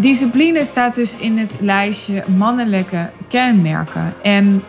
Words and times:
discipline 0.00 0.64
staat 0.64 0.94
dus 0.94 1.16
in 1.16 1.38
het 1.38 1.56
lijstje 1.60 2.24
mannelijke 2.26 3.10
kenmerken. 3.28 4.14
En 4.22 4.62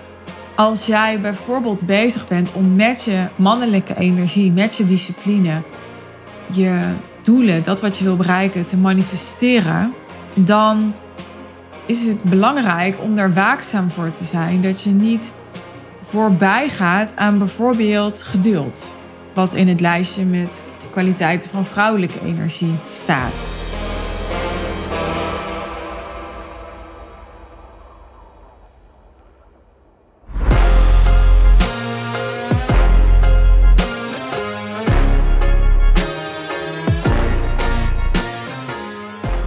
als 0.55 0.85
jij 0.85 1.21
bijvoorbeeld 1.21 1.85
bezig 1.85 2.27
bent 2.27 2.51
om 2.53 2.75
met 2.75 3.03
je 3.03 3.27
mannelijke 3.35 3.95
energie, 3.95 4.51
met 4.51 4.77
je 4.77 4.85
discipline, 4.85 5.61
je 6.51 6.79
doelen, 7.21 7.63
dat 7.63 7.81
wat 7.81 7.97
je 7.97 8.03
wil 8.03 8.15
bereiken, 8.15 8.63
te 8.63 8.77
manifesteren, 8.77 9.93
dan 10.33 10.93
is 11.85 12.07
het 12.07 12.23
belangrijk 12.23 12.97
om 13.01 13.15
daar 13.15 13.33
waakzaam 13.33 13.89
voor 13.89 14.09
te 14.09 14.23
zijn. 14.23 14.61
Dat 14.61 14.83
je 14.83 14.89
niet 14.89 15.33
voorbij 16.01 16.69
gaat 16.69 17.15
aan 17.15 17.37
bijvoorbeeld 17.37 18.23
geduld, 18.23 18.93
wat 19.33 19.53
in 19.53 19.67
het 19.67 19.81
lijstje 19.81 20.25
met 20.25 20.63
kwaliteiten 20.91 21.49
van 21.49 21.65
vrouwelijke 21.65 22.19
energie 22.25 22.75
staat. 22.87 23.45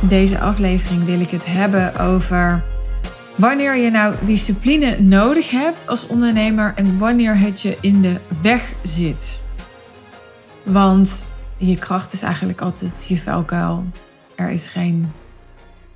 Deze 0.08 0.38
aflevering 0.38 1.04
wil 1.04 1.20
ik 1.20 1.30
het 1.30 1.46
hebben 1.46 1.98
over 1.98 2.64
wanneer 3.36 3.76
je 3.76 3.90
nou 3.90 4.14
discipline 4.24 5.00
nodig 5.00 5.50
hebt 5.50 5.88
als 5.88 6.06
ondernemer 6.06 6.72
en 6.76 6.98
wanneer 6.98 7.38
het 7.38 7.60
je 7.60 7.78
in 7.80 8.00
de 8.00 8.20
weg 8.42 8.72
zit. 8.82 9.40
Want 10.64 11.26
je 11.56 11.78
kracht 11.78 12.12
is 12.12 12.22
eigenlijk 12.22 12.60
altijd 12.60 13.06
je 13.08 13.18
vuilkuil. 13.18 13.84
Er 14.34 14.50
is 14.50 14.66
geen 14.66 15.12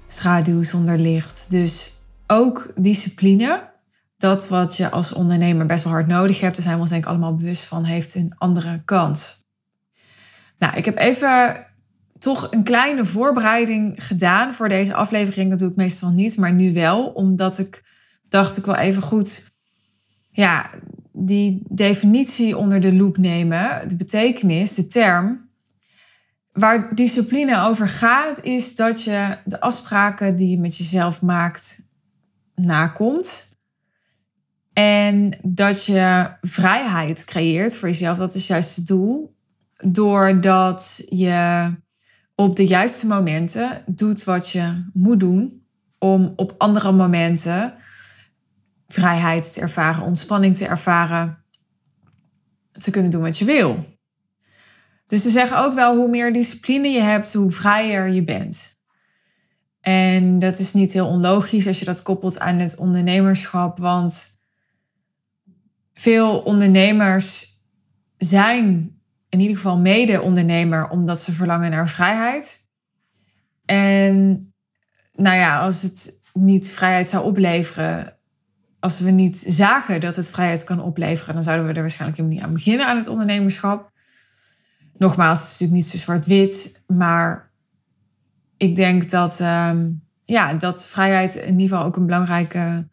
schaduw 0.07 0.63
zonder 0.63 0.99
licht. 0.99 1.47
Dus 1.49 1.93
ook 2.27 2.73
discipline, 2.77 3.71
dat 4.19 4.49
wat 4.49 4.77
je 4.77 4.91
als 4.91 5.13
ondernemer 5.13 5.67
best 5.67 5.85
wel 5.85 5.93
hard 5.93 6.07
nodig 6.07 6.41
hebt, 6.41 6.55
daar 6.55 6.63
zijn 6.63 6.75
we 6.75 6.81
ons 6.81 6.91
denk 6.91 7.05
ik 7.05 7.11
allemaal 7.11 7.35
bewust 7.35 7.65
van, 7.65 7.85
heeft 7.85 8.15
een 8.15 8.35
andere 8.39 8.83
kant. 8.85 9.45
Nou, 10.59 10.77
ik 10.77 10.85
heb 10.85 10.99
even 10.99 11.67
toch 12.19 12.47
een 12.51 12.63
kleine 12.63 13.05
voorbereiding 13.05 14.07
gedaan 14.07 14.53
voor 14.53 14.69
deze 14.69 14.95
aflevering. 14.95 15.51
Dat 15.51 15.59
doe 15.59 15.71
ik 15.71 15.77
meestal 15.77 16.11
niet, 16.11 16.37
maar 16.37 16.53
nu 16.53 16.73
wel. 16.73 17.07
Omdat 17.07 17.59
ik 17.59 17.85
dacht, 18.29 18.57
ik 18.57 18.65
wil 18.65 18.75
even 18.75 19.03
goed 19.03 19.55
ja, 20.31 20.71
die 21.13 21.63
definitie 21.69 22.57
onder 22.57 22.81
de 22.81 22.95
loep 22.95 23.17
nemen. 23.17 23.89
De 23.89 23.97
betekenis, 23.97 24.75
de 24.75 24.87
term. 24.87 25.49
Waar 26.53 26.95
discipline 26.95 27.61
over 27.61 27.89
gaat, 27.89 28.43
is 28.43 28.75
dat 28.75 29.03
je 29.03 29.39
de 29.45 29.61
afspraken 29.61 30.37
die 30.37 30.51
je 30.51 30.59
met 30.59 30.77
jezelf 30.77 31.23
maakt, 31.23 31.89
nakomt. 32.55 33.59
En 34.73 35.39
dat 35.43 35.85
je 35.85 36.31
vrijheid 36.41 37.25
creëert 37.25 37.77
voor 37.77 37.89
jezelf. 37.89 38.19
Dat 38.19 38.35
is 38.35 38.47
juist 38.47 38.77
het 38.77 38.87
doel. 38.87 39.35
Doordat 39.77 41.03
je 41.09 41.71
op 42.37 42.57
de 42.57 42.67
juiste 42.67 43.07
momenten 43.07 43.83
doet 43.87 44.25
wat 44.25 44.51
je 44.51 44.91
moet 44.93 45.21
doen 45.21 45.67
om 45.99 46.33
op 46.37 46.55
andere 46.59 46.93
momenten 46.93 47.75
vrijheid 48.89 49.53
te 49.53 49.61
ervaren, 49.61 50.03
ontspanning 50.03 50.57
te 50.57 50.67
ervaren, 50.67 51.45
te 52.73 52.91
kunnen 52.91 53.11
doen 53.11 53.23
wat 53.23 53.39
je 53.39 53.45
wil. 53.45 53.85
Dus 55.07 55.23
ze 55.23 55.31
zeggen 55.31 55.59
ook 55.59 55.75
wel 55.75 55.97
hoe 55.97 56.09
meer 56.09 56.33
discipline 56.33 56.89
je 56.89 57.01
hebt, 57.01 57.33
hoe 57.33 57.51
vrijer 57.51 58.09
je 58.09 58.25
bent. 58.25 58.75
En 59.81 60.39
dat 60.39 60.59
is 60.59 60.73
niet 60.73 60.93
heel 60.93 61.07
onlogisch 61.07 61.67
als 61.67 61.79
je 61.79 61.85
dat 61.85 62.03
koppelt 62.03 62.39
aan 62.39 62.59
het 62.59 62.77
ondernemerschap, 62.77 63.79
want 63.79 64.41
veel 65.95 66.39
ondernemers 66.39 67.55
zijn 68.19 68.96
in 69.37 69.43
ieder 69.43 69.57
geval 69.57 69.79
mede-ondernemer 69.79 70.89
omdat 70.89 71.21
ze 71.21 71.33
verlangen 71.33 71.71
naar 71.71 71.89
vrijheid. 71.89 72.71
En 73.65 74.17
nou 75.13 75.37
ja, 75.37 75.59
als 75.59 75.83
het 75.83 76.21
niet 76.33 76.73
vrijheid 76.73 77.09
zou 77.09 77.25
opleveren, 77.25 78.17
als 78.81 79.01
we 79.01 79.11
niet 79.11 79.45
zagen 79.47 80.01
dat 80.01 80.17
het 80.17 80.31
vrijheid 80.31 80.65
kan 80.65 80.83
opleveren, 80.83 81.35
dan 81.35 81.43
zouden 81.43 81.67
we 81.67 81.73
er 81.73 81.81
waarschijnlijk 81.81 82.19
helemaal 82.19 82.39
niet 82.39 82.49
aan 82.49 82.55
beginnen 82.55 82.87
aan 82.87 82.97
het 82.97 83.09
ondernemerschap. 83.09 83.91
Nogmaals, 84.99 85.39
het 85.39 85.47
is 85.47 85.53
natuurlijk 85.53 85.81
niet 85.81 85.91
zo 85.91 85.99
zwart-wit, 85.99 86.85
maar 86.87 87.51
ik 88.57 88.77
denk 88.77 89.11
dat, 89.11 89.41
ehm, 89.41 89.91
ja, 90.25 90.55
dat 90.55 90.87
vrijheid 90.87 91.35
in 91.35 91.59
ieder 91.59 91.69
geval 91.69 91.85
ook 91.85 91.97
een 91.97 92.07
belangrijke 92.07 92.89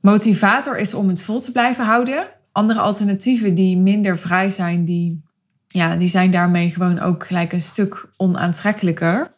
motivator 0.00 0.78
is 0.78 0.94
om 0.94 1.08
het 1.08 1.22
vol 1.22 1.40
te 1.40 1.52
blijven 1.52 1.84
houden. 1.84 2.28
Andere 2.52 2.80
alternatieven 2.80 3.54
die 3.54 3.76
minder 3.76 4.18
vrij 4.18 4.48
zijn, 4.48 4.84
die 4.84 5.28
ja, 5.72 5.96
die 5.96 6.08
zijn 6.08 6.30
daarmee 6.30 6.70
gewoon 6.70 6.98
ook 6.98 7.26
gelijk 7.26 7.52
een 7.52 7.60
stuk 7.60 8.08
onaantrekkelijker. 8.16 9.28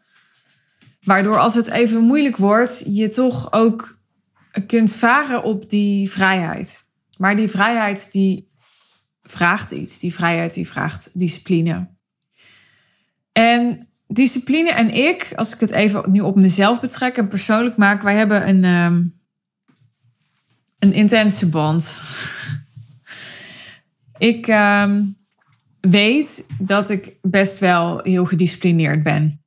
Waardoor 1.03 1.38
als 1.38 1.54
het 1.54 1.69
even 1.69 2.03
moeilijk 2.03 2.37
wordt, 2.37 2.84
je 2.87 3.09
toch 3.09 3.53
ook 3.53 3.98
kunt 4.66 4.97
varen 4.97 5.43
op 5.43 5.70
die 5.70 6.10
vrijheid. 6.10 6.91
Maar 7.19 7.37
die 7.37 7.48
vrijheid 7.48 8.12
die 8.12 8.50
vraagt 9.22 9.70
iets. 9.70 9.98
Die 9.98 10.15
vrijheid 10.15 10.54
die 10.54 10.69
vraagt 10.69 11.10
discipline. 11.19 11.88
En 13.32 13.88
discipline 14.06 14.70
en 14.70 14.94
ik, 14.94 15.32
als 15.34 15.54
ik 15.54 15.60
het 15.60 15.70
even 15.70 16.10
nu 16.10 16.20
op 16.20 16.37
mezelf 16.37 16.81
betrek 16.81 17.16
en 17.16 17.28
persoonlijk 17.28 17.76
maak, 17.76 18.03
wij 18.03 18.16
hebben 18.16 18.49
een, 18.49 18.64
um, 18.64 19.20
een 20.78 20.93
intense 20.93 21.49
band. 21.49 22.03
ik, 24.19 24.47
um, 24.49 25.21
weet 25.91 26.47
dat 26.59 26.91
ik 26.91 27.16
best 27.22 27.59
wel 27.59 28.00
heel 28.03 28.25
gedisciplineerd 28.25 29.03
ben. 29.03 29.44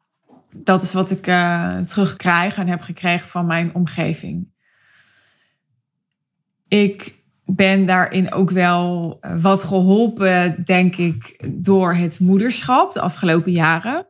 Dat 0.64 0.82
is 0.82 0.94
wat 0.94 1.12
ik 1.12 1.28
uh, 1.28 1.78
terugkrijg 1.78 2.58
en 2.58 2.68
heb 2.68 2.82
gekregen 2.82 3.28
van 3.28 3.46
mijn 3.46 3.74
omgeving. 3.74 4.54
Ik 6.68 7.16
ben 7.46 7.86
daarin 7.86 8.32
ook 8.32 8.50
wel 8.50 9.18
eh, 9.22 9.42
wat 9.42 9.64
geholpen, 9.64 10.64
denk 10.66 10.96
ik, 10.96 11.46
door 11.48 11.94
het 11.94 12.20
moederschap 12.20 12.92
de 12.92 13.02
afgelopen 13.02 13.52
jaren. 13.52 14.08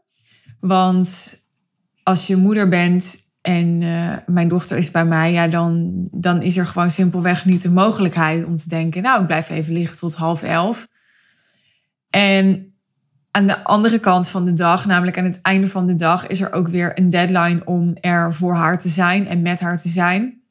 Want 0.59 1.39
als 2.03 2.27
je 2.27 2.35
moeder 2.35 2.69
bent 2.69 3.17
en 3.41 3.81
uh, 3.81 4.17
mijn 4.25 4.47
dochter 4.47 4.77
is 4.77 4.91
bij 4.91 5.05
mij, 5.05 5.31
ja, 5.31 5.47
dan, 5.47 5.93
dan 6.11 6.41
is 6.41 6.57
er 6.57 6.67
gewoon 6.67 6.91
simpelweg 6.91 7.45
niet 7.45 7.61
de 7.61 7.69
mogelijkheid 7.69 8.45
om 8.45 8.55
te 8.55 8.69
denken, 8.69 9.01
nou, 9.01 9.21
ik 9.21 9.27
blijf 9.27 9.49
even 9.49 9.73
liggen 9.73 9.97
tot 9.97 10.15
half 10.15 10.43
elf. 10.43 10.87
En 12.15 12.73
aan 13.31 13.47
de 13.47 13.63
andere 13.63 13.99
kant 13.99 14.29
van 14.29 14.45
de 14.45 14.53
dag, 14.53 14.85
namelijk 14.85 15.17
aan 15.17 15.23
het 15.23 15.41
einde 15.41 15.67
van 15.67 15.85
de 15.85 15.95
dag, 15.95 16.27
is 16.27 16.41
er 16.41 16.53
ook 16.53 16.67
weer 16.67 16.99
een 16.99 17.09
deadline 17.09 17.61
om 17.65 17.97
er 17.99 18.33
voor 18.33 18.55
haar 18.55 18.79
te 18.79 18.89
zijn 18.89 19.27
en 19.27 19.41
met 19.41 19.59
haar 19.59 19.79
te 19.79 19.89
zijn. 19.89 20.41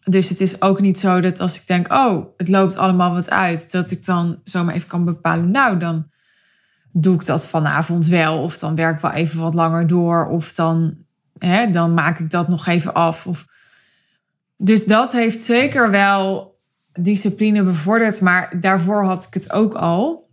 Dus 0.00 0.28
het 0.28 0.40
is 0.40 0.62
ook 0.62 0.80
niet 0.80 0.98
zo 0.98 1.20
dat 1.20 1.40
als 1.40 1.60
ik 1.60 1.66
denk, 1.66 1.92
oh, 1.92 2.26
het 2.36 2.48
loopt 2.48 2.76
allemaal 2.76 3.12
wat 3.14 3.30
uit, 3.30 3.70
dat 3.70 3.90
ik 3.90 4.04
dan 4.04 4.40
zomaar 4.44 4.74
even 4.74 4.88
kan 4.88 5.04
bepalen, 5.04 5.50
nou, 5.50 5.78
dan 5.78 6.10
doe 6.92 7.14
ik 7.14 7.26
dat 7.26 7.48
vanavond 7.48 8.06
wel. 8.06 8.42
Of 8.42 8.58
dan 8.58 8.74
werk 8.74 8.94
ik 8.94 9.00
wel 9.00 9.12
even 9.12 9.40
wat 9.40 9.54
langer 9.54 9.86
door. 9.86 10.26
Of 10.26 10.52
dan, 10.52 10.96
hè, 11.38 11.70
dan 11.70 11.94
maak 11.94 12.18
ik 12.18 12.30
dat 12.30 12.48
nog 12.48 12.66
even 12.66 12.94
af. 12.94 13.46
Dus 14.56 14.84
dat 14.84 15.12
heeft 15.12 15.42
zeker 15.42 15.90
wel 15.90 16.54
discipline 16.92 17.62
bevorderd. 17.62 18.20
Maar 18.20 18.60
daarvoor 18.60 19.04
had 19.04 19.24
ik 19.24 19.34
het 19.34 19.52
ook 19.52 19.74
al. 19.74 20.25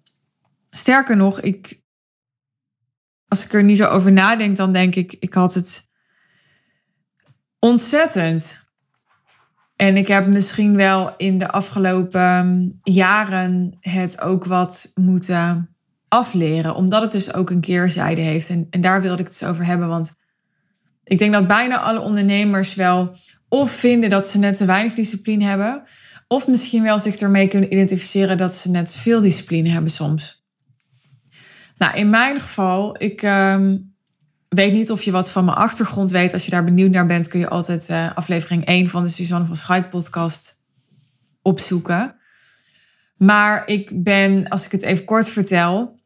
Sterker 0.76 1.18
nog, 1.18 1.42
ik, 1.42 1.82
als 3.28 3.46
ik 3.46 3.54
er 3.54 3.64
niet 3.64 3.78
zo 3.78 3.88
over 3.88 4.12
nadenk, 4.12 4.58
dan 4.58 4.74
denk 4.74 4.96
ik, 4.96 5.16
ik 5.20 5.34
had 5.34 5.54
het 5.54 5.88
ontzettend. 7.60 8.62
En 9.76 9.98
ik 9.98 10.08
heb 10.08 10.28
misschien 10.28 10.76
wel 10.76 11.14
in 11.18 11.38
de 11.38 11.48
afgelopen 11.48 12.80
jaren 12.84 13.78
het 13.80 14.22
ook 14.22 14.46
wat 14.46 14.92
moeten 14.94 15.76
afleren, 16.08 16.76
omdat 16.76 17.02
het 17.02 17.12
dus 17.12 17.34
ook 17.34 17.50
een 17.50 17.62
keerzijde 17.62 18.22
heeft. 18.22 18.50
En, 18.50 18.68
en 18.70 18.82
daar 18.82 19.02
wilde 19.02 19.22
ik 19.22 19.28
het 19.28 19.42
eens 19.42 19.52
over 19.52 19.66
hebben, 19.66 19.88
want 19.88 20.14
ik 21.04 21.20
denk 21.20 21.34
dat 21.34 21.48
bijna 21.48 21.80
alle 21.80 22.00
ondernemers 22.00 22.76
wel 22.76 23.16
of 23.50 23.72
vinden 23.72 24.10
dat 24.10 24.26
ze 24.26 24.40
net 24.40 24.58
te 24.58 24.66
weinig 24.66 24.94
discipline 24.94 25.44
hebben, 25.44 25.84
of 26.28 26.48
misschien 26.48 26.84
wel 26.84 27.00
zich 27.00 27.16
ermee 27.16 27.48
kunnen 27.48 27.74
identificeren 27.74 28.38
dat 28.38 28.54
ze 28.54 28.70
net 28.70 28.96
veel 28.96 29.22
discipline 29.22 29.70
hebben 29.70 29.92
soms. 29.92 30.43
Nou, 31.78 31.96
in 31.96 32.10
mijn 32.10 32.40
geval, 32.40 33.02
ik 33.04 33.22
ehm, 33.22 33.78
weet 34.50 34.74
niet 34.74 34.92
of 34.92 35.02
je 35.02 35.12
wat 35.12 35.32
van 35.32 35.46
mijn 35.46 35.58
achtergrond 35.58 36.12
weet. 36.12 36.34
Als 36.34 36.46
je 36.46 36.52
daar 36.52 36.64
benieuwd 36.64 36.92
naar 36.92 37.06
bent, 37.06 37.28
kun 37.28 37.40
je 37.40 37.50
altijd 37.50 37.90
uh, 37.90 38.16
aflevering 38.16 38.66
1 38.66 38.88
van 38.88 39.04
de 39.04 39.10
Suzanne 39.10 39.46
van 39.46 39.56
Schuik 39.56 39.90
podcast 39.90 40.62
opzoeken. 41.42 42.16
Maar 43.18 43.68
ik 43.68 44.04
ben, 44.04 44.48
als 44.48 44.66
ik 44.66 44.72
het 44.72 44.82
even 44.82 45.06
kort 45.06 45.30
vertel, 45.30 46.00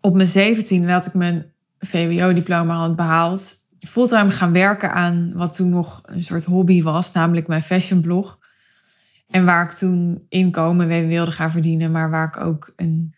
op 0.00 0.14
mijn 0.14 0.26
17 0.26 0.88
had 0.88 1.06
ik 1.06 1.14
mijn 1.14 1.52
VWO-diploma 1.78 2.74
had 2.74 2.96
behaald 2.96 3.64
fulltime 3.86 4.30
gaan 4.30 4.52
werken 4.52 4.92
aan 4.92 5.32
wat 5.34 5.56
toen 5.56 5.68
nog 5.68 6.02
een 6.04 6.22
soort 6.22 6.44
hobby 6.44 6.82
was, 6.82 7.12
namelijk 7.12 7.46
mijn 7.46 7.62
fashionblog. 7.62 8.38
En 9.30 9.44
waar 9.44 9.64
ik 9.64 9.70
toen 9.70 10.26
inkomen 10.28 10.86
mee 10.86 11.06
wilde 11.06 11.30
gaan 11.30 11.50
verdienen, 11.50 11.90
maar 11.90 12.10
waar 12.10 12.26
ik 12.26 12.40
ook 12.40 12.72
een 12.76 13.14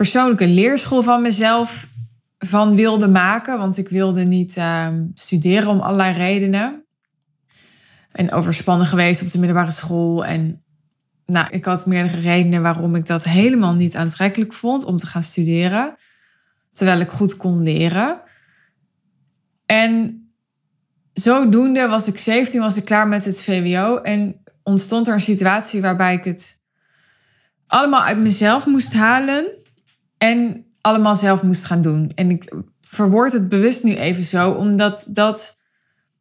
persoonlijke 0.00 0.48
leerschool 0.48 1.02
van 1.02 1.22
mezelf 1.22 1.88
van 2.38 2.76
wilde 2.76 3.08
maken. 3.08 3.58
Want 3.58 3.78
ik 3.78 3.88
wilde 3.88 4.24
niet 4.24 4.56
ehm, 4.56 5.06
studeren 5.14 5.68
om 5.68 5.80
allerlei 5.80 6.12
redenen. 6.12 6.84
En 8.12 8.32
overspannen 8.32 8.86
geweest 8.86 9.22
op 9.22 9.30
de 9.30 9.38
middelbare 9.38 9.70
school. 9.70 10.24
En 10.24 10.64
nou, 11.26 11.46
ik 11.50 11.64
had 11.64 11.86
meerdere 11.86 12.20
redenen 12.20 12.62
waarom 12.62 12.94
ik 12.94 13.06
dat 13.06 13.24
helemaal 13.24 13.74
niet 13.74 13.96
aantrekkelijk 13.96 14.52
vond 14.52 14.84
om 14.84 14.96
te 14.96 15.06
gaan 15.06 15.22
studeren. 15.22 15.94
Terwijl 16.72 17.00
ik 17.00 17.10
goed 17.10 17.36
kon 17.36 17.62
leren. 17.62 18.20
En 19.66 20.24
zodoende 21.12 21.86
was 21.86 22.08
ik 22.08 22.18
17, 22.18 22.60
was 22.60 22.76
ik 22.76 22.84
klaar 22.84 23.08
met 23.08 23.24
het 23.24 23.44
VWO. 23.44 23.96
En 23.96 24.42
ontstond 24.62 25.08
er 25.08 25.14
een 25.14 25.20
situatie 25.20 25.80
waarbij 25.80 26.14
ik 26.14 26.24
het 26.24 26.60
allemaal 27.66 28.02
uit 28.02 28.18
mezelf 28.18 28.66
moest 28.66 28.92
halen. 28.92 29.58
En 30.22 30.64
allemaal 30.80 31.14
zelf 31.14 31.42
moest 31.42 31.64
gaan 31.64 31.80
doen. 31.80 32.10
En 32.14 32.30
ik 32.30 32.52
verwoord 32.80 33.32
het 33.32 33.48
bewust 33.48 33.84
nu 33.84 33.96
even 33.96 34.22
zo, 34.22 34.50
omdat 34.50 35.06
dat 35.08 35.58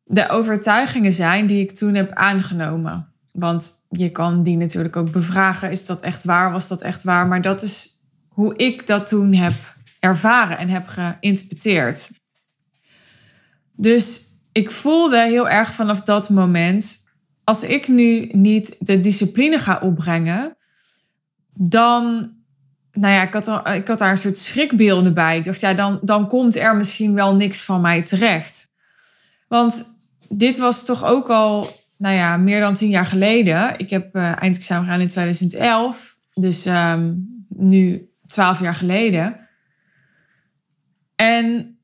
de 0.03 0.29
overtuigingen 0.29 1.13
zijn 1.13 1.47
die 1.47 1.59
ik 1.59 1.71
toen 1.71 1.93
heb 1.93 2.11
aangenomen. 2.13 3.13
Want 3.31 3.73
je 3.89 4.09
kan 4.09 4.43
die 4.43 4.57
natuurlijk 4.57 4.95
ook 4.95 5.11
bevragen. 5.11 5.71
Is 5.71 5.85
dat 5.85 6.01
echt 6.01 6.23
waar? 6.23 6.51
Was 6.51 6.67
dat 6.67 6.81
echt 6.81 7.03
waar? 7.03 7.27
Maar 7.27 7.41
dat 7.41 7.61
is 7.61 8.03
hoe 8.27 8.55
ik 8.55 8.87
dat 8.87 9.07
toen 9.07 9.33
heb 9.33 9.53
ervaren 9.99 10.57
en 10.57 10.69
heb 10.69 10.87
geïnterpreteerd. 10.87 12.09
Dus 13.71 14.21
ik 14.51 14.71
voelde 14.71 15.21
heel 15.21 15.49
erg 15.49 15.71
vanaf 15.71 16.01
dat 16.01 16.29
moment, 16.29 17.09
als 17.43 17.63
ik 17.63 17.87
nu 17.87 18.29
niet 18.31 18.75
de 18.79 18.99
discipline 18.99 19.59
ga 19.59 19.79
opbrengen, 19.79 20.57
dan, 21.53 22.31
nou 22.99 23.13
ja, 23.13 23.21
ik 23.21 23.33
had, 23.33 23.67
ik 23.67 23.87
had 23.87 23.99
daar 23.99 24.11
een 24.11 24.17
soort 24.17 24.37
schrikbeelden 24.37 25.13
bij. 25.13 25.37
Ik 25.37 25.43
dacht, 25.43 25.59
ja, 25.59 25.73
dan, 25.73 25.99
dan 26.01 26.27
komt 26.27 26.55
er 26.55 26.75
misschien 26.75 27.13
wel 27.13 27.35
niks 27.35 27.61
van 27.61 27.81
mij 27.81 28.03
terecht. 28.03 28.71
Want 29.47 29.85
dit 30.29 30.57
was 30.57 30.85
toch 30.85 31.05
ook 31.05 31.29
al, 31.29 31.67
nou 31.97 32.15
ja, 32.15 32.37
meer 32.37 32.59
dan 32.59 32.73
tien 32.73 32.89
jaar 32.89 33.05
geleden. 33.05 33.73
Ik 33.77 33.89
heb 33.89 34.15
uh, 34.15 34.41
eindexamen 34.41 34.83
gedaan 34.83 35.01
in 35.01 35.07
2011, 35.07 36.17
dus 36.33 36.65
um, 36.65 37.27
nu 37.47 38.09
twaalf 38.25 38.59
jaar 38.59 38.75
geleden. 38.75 39.47
En 41.15 41.77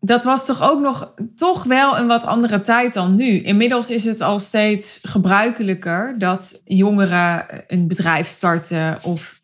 dat 0.00 0.24
was 0.24 0.46
toch 0.46 0.70
ook 0.70 0.80
nog 0.80 1.14
toch 1.34 1.64
wel 1.64 1.98
een 1.98 2.06
wat 2.06 2.24
andere 2.24 2.60
tijd 2.60 2.92
dan 2.92 3.14
nu. 3.14 3.38
Inmiddels 3.38 3.90
is 3.90 4.04
het 4.04 4.20
al 4.20 4.38
steeds 4.38 4.98
gebruikelijker 5.02 6.18
dat 6.18 6.60
jongeren 6.64 7.46
een 7.66 7.88
bedrijf 7.88 8.26
starten 8.26 8.98
of 9.02 9.35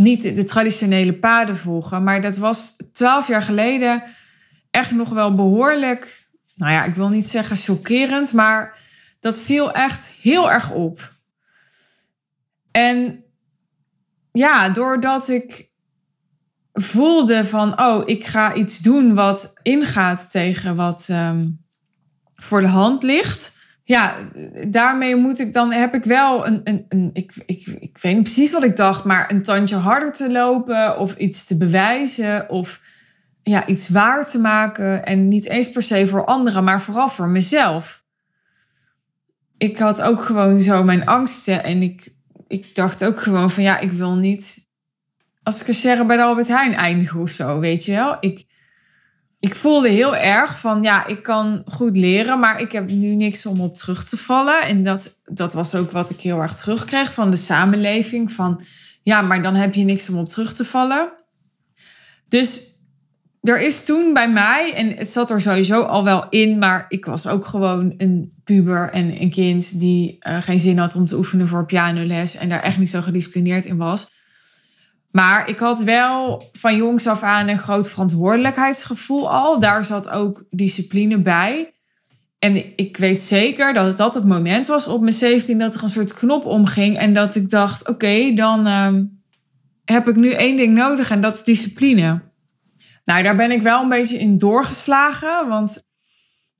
niet 0.00 0.22
de 0.22 0.44
traditionele 0.44 1.18
paden 1.18 1.56
volgen. 1.56 2.02
Maar 2.02 2.20
dat 2.20 2.36
was 2.36 2.76
twaalf 2.92 3.28
jaar 3.28 3.42
geleden 3.42 4.02
echt 4.70 4.90
nog 4.90 5.08
wel 5.08 5.34
behoorlijk, 5.34 6.28
nou 6.54 6.72
ja, 6.72 6.84
ik 6.84 6.94
wil 6.94 7.08
niet 7.08 7.26
zeggen 7.26 7.56
chockerend, 7.56 8.32
maar 8.32 8.78
dat 9.20 9.40
viel 9.40 9.72
echt 9.72 10.12
heel 10.20 10.50
erg 10.50 10.72
op. 10.72 11.12
En 12.70 13.24
ja, 14.32 14.68
doordat 14.68 15.28
ik 15.28 15.70
voelde 16.72 17.44
van, 17.44 17.80
oh, 17.80 18.02
ik 18.04 18.26
ga 18.26 18.54
iets 18.54 18.78
doen 18.78 19.14
wat 19.14 19.52
ingaat 19.62 20.30
tegen 20.30 20.74
wat 20.76 21.08
um, 21.10 21.64
voor 22.34 22.60
de 22.60 22.68
hand 22.68 23.02
ligt. 23.02 23.58
Ja, 23.90 24.16
daarmee 24.68 25.16
moet 25.16 25.38
ik 25.38 25.52
dan, 25.52 25.72
heb 25.72 25.94
ik 25.94 26.04
wel 26.04 26.46
een, 26.46 26.60
een, 26.64 26.86
een 26.88 27.10
ik, 27.12 27.32
ik, 27.46 27.66
ik 27.66 27.98
weet 28.00 28.14
niet 28.14 28.22
precies 28.22 28.52
wat 28.52 28.64
ik 28.64 28.76
dacht, 28.76 29.04
maar 29.04 29.30
een 29.30 29.42
tandje 29.42 29.76
harder 29.76 30.12
te 30.12 30.30
lopen 30.30 30.98
of 30.98 31.16
iets 31.16 31.44
te 31.44 31.56
bewijzen 31.56 32.48
of 32.48 32.80
ja, 33.42 33.66
iets 33.66 33.88
waar 33.88 34.26
te 34.26 34.38
maken. 34.38 35.04
En 35.04 35.28
niet 35.28 35.48
eens 35.48 35.70
per 35.70 35.82
se 35.82 36.06
voor 36.06 36.24
anderen, 36.24 36.64
maar 36.64 36.80
vooral 36.80 37.08
voor 37.08 37.28
mezelf. 37.28 38.04
Ik 39.56 39.78
had 39.78 40.02
ook 40.02 40.22
gewoon 40.22 40.60
zo 40.60 40.82
mijn 40.82 41.06
angsten 41.06 41.64
en 41.64 41.82
ik, 41.82 42.08
ik 42.48 42.74
dacht 42.74 43.04
ook 43.04 43.20
gewoon 43.20 43.50
van 43.50 43.62
ja, 43.62 43.78
ik 43.78 43.92
wil 43.92 44.14
niet 44.14 44.68
als 45.42 45.64
ik 45.64 45.74
zeggen 45.74 46.06
bij 46.06 46.16
de 46.16 46.22
Albert 46.22 46.48
Heijn 46.48 46.74
eindigen 46.74 47.20
of 47.20 47.30
zo, 47.30 47.60
weet 47.60 47.84
je 47.84 47.92
wel. 47.92 48.16
Ik, 48.20 48.44
ik 49.40 49.54
voelde 49.54 49.88
heel 49.88 50.16
erg 50.16 50.58
van, 50.58 50.82
ja, 50.82 51.06
ik 51.06 51.22
kan 51.22 51.62
goed 51.66 51.96
leren, 51.96 52.40
maar 52.40 52.60
ik 52.60 52.72
heb 52.72 52.90
nu 52.90 53.14
niks 53.14 53.46
om 53.46 53.60
op 53.60 53.74
terug 53.74 54.04
te 54.08 54.16
vallen. 54.16 54.62
En 54.62 54.84
dat, 54.84 55.20
dat 55.24 55.52
was 55.52 55.74
ook 55.74 55.90
wat 55.90 56.10
ik 56.10 56.20
heel 56.20 56.40
erg 56.40 56.56
terugkreeg 56.56 57.12
van 57.12 57.30
de 57.30 57.36
samenleving. 57.36 58.32
Van, 58.32 58.62
ja, 59.02 59.20
maar 59.20 59.42
dan 59.42 59.54
heb 59.54 59.74
je 59.74 59.84
niks 59.84 60.08
om 60.08 60.18
op 60.18 60.28
terug 60.28 60.54
te 60.54 60.64
vallen. 60.64 61.12
Dus 62.28 62.78
er 63.42 63.60
is 63.60 63.84
toen 63.84 64.12
bij 64.12 64.30
mij, 64.30 64.72
en 64.74 64.96
het 64.96 65.10
zat 65.10 65.30
er 65.30 65.40
sowieso 65.40 65.82
al 65.82 66.04
wel 66.04 66.28
in, 66.28 66.58
maar 66.58 66.84
ik 66.88 67.04
was 67.04 67.26
ook 67.26 67.46
gewoon 67.46 67.94
een 67.96 68.40
puber 68.44 68.90
en 68.90 69.22
een 69.22 69.30
kind 69.30 69.80
die 69.80 70.16
uh, 70.28 70.42
geen 70.42 70.58
zin 70.58 70.78
had 70.78 70.94
om 70.94 71.04
te 71.04 71.16
oefenen 71.16 71.48
voor 71.48 71.66
pianoles 71.66 72.34
en 72.34 72.48
daar 72.48 72.62
echt 72.62 72.78
niet 72.78 72.90
zo 72.90 73.00
gedisciplineerd 73.00 73.64
in 73.64 73.76
was. 73.76 74.18
Maar 75.10 75.48
ik 75.48 75.58
had 75.58 75.82
wel 75.82 76.48
van 76.52 76.76
jongs 76.76 77.06
af 77.06 77.22
aan 77.22 77.48
een 77.48 77.58
groot 77.58 77.90
verantwoordelijkheidsgevoel 77.90 79.30
al. 79.30 79.60
Daar 79.60 79.84
zat 79.84 80.08
ook 80.08 80.44
discipline 80.50 81.18
bij. 81.18 81.72
En 82.38 82.76
ik 82.76 82.96
weet 82.96 83.20
zeker 83.20 83.72
dat 83.72 83.86
het 83.86 83.96
dat 83.96 84.14
het 84.14 84.24
moment 84.24 84.66
was 84.66 84.86
op 84.86 85.00
mijn 85.00 85.12
17 85.12 85.58
dat 85.58 85.74
er 85.74 85.82
een 85.82 85.88
soort 85.88 86.14
knop 86.14 86.44
omging. 86.44 86.98
En 86.98 87.14
dat 87.14 87.34
ik 87.34 87.50
dacht, 87.50 87.88
oké, 87.88 88.32
dan 88.34 88.66
uh, 88.66 88.88
heb 89.84 90.08
ik 90.08 90.16
nu 90.16 90.32
één 90.32 90.56
ding 90.56 90.74
nodig 90.74 91.10
en 91.10 91.20
dat 91.20 91.36
is 91.36 91.44
discipline. 91.44 92.20
Nou, 93.04 93.22
daar 93.22 93.36
ben 93.36 93.50
ik 93.50 93.62
wel 93.62 93.82
een 93.82 93.88
beetje 93.88 94.18
in 94.18 94.38
doorgeslagen. 94.38 95.48
Want 95.48 95.82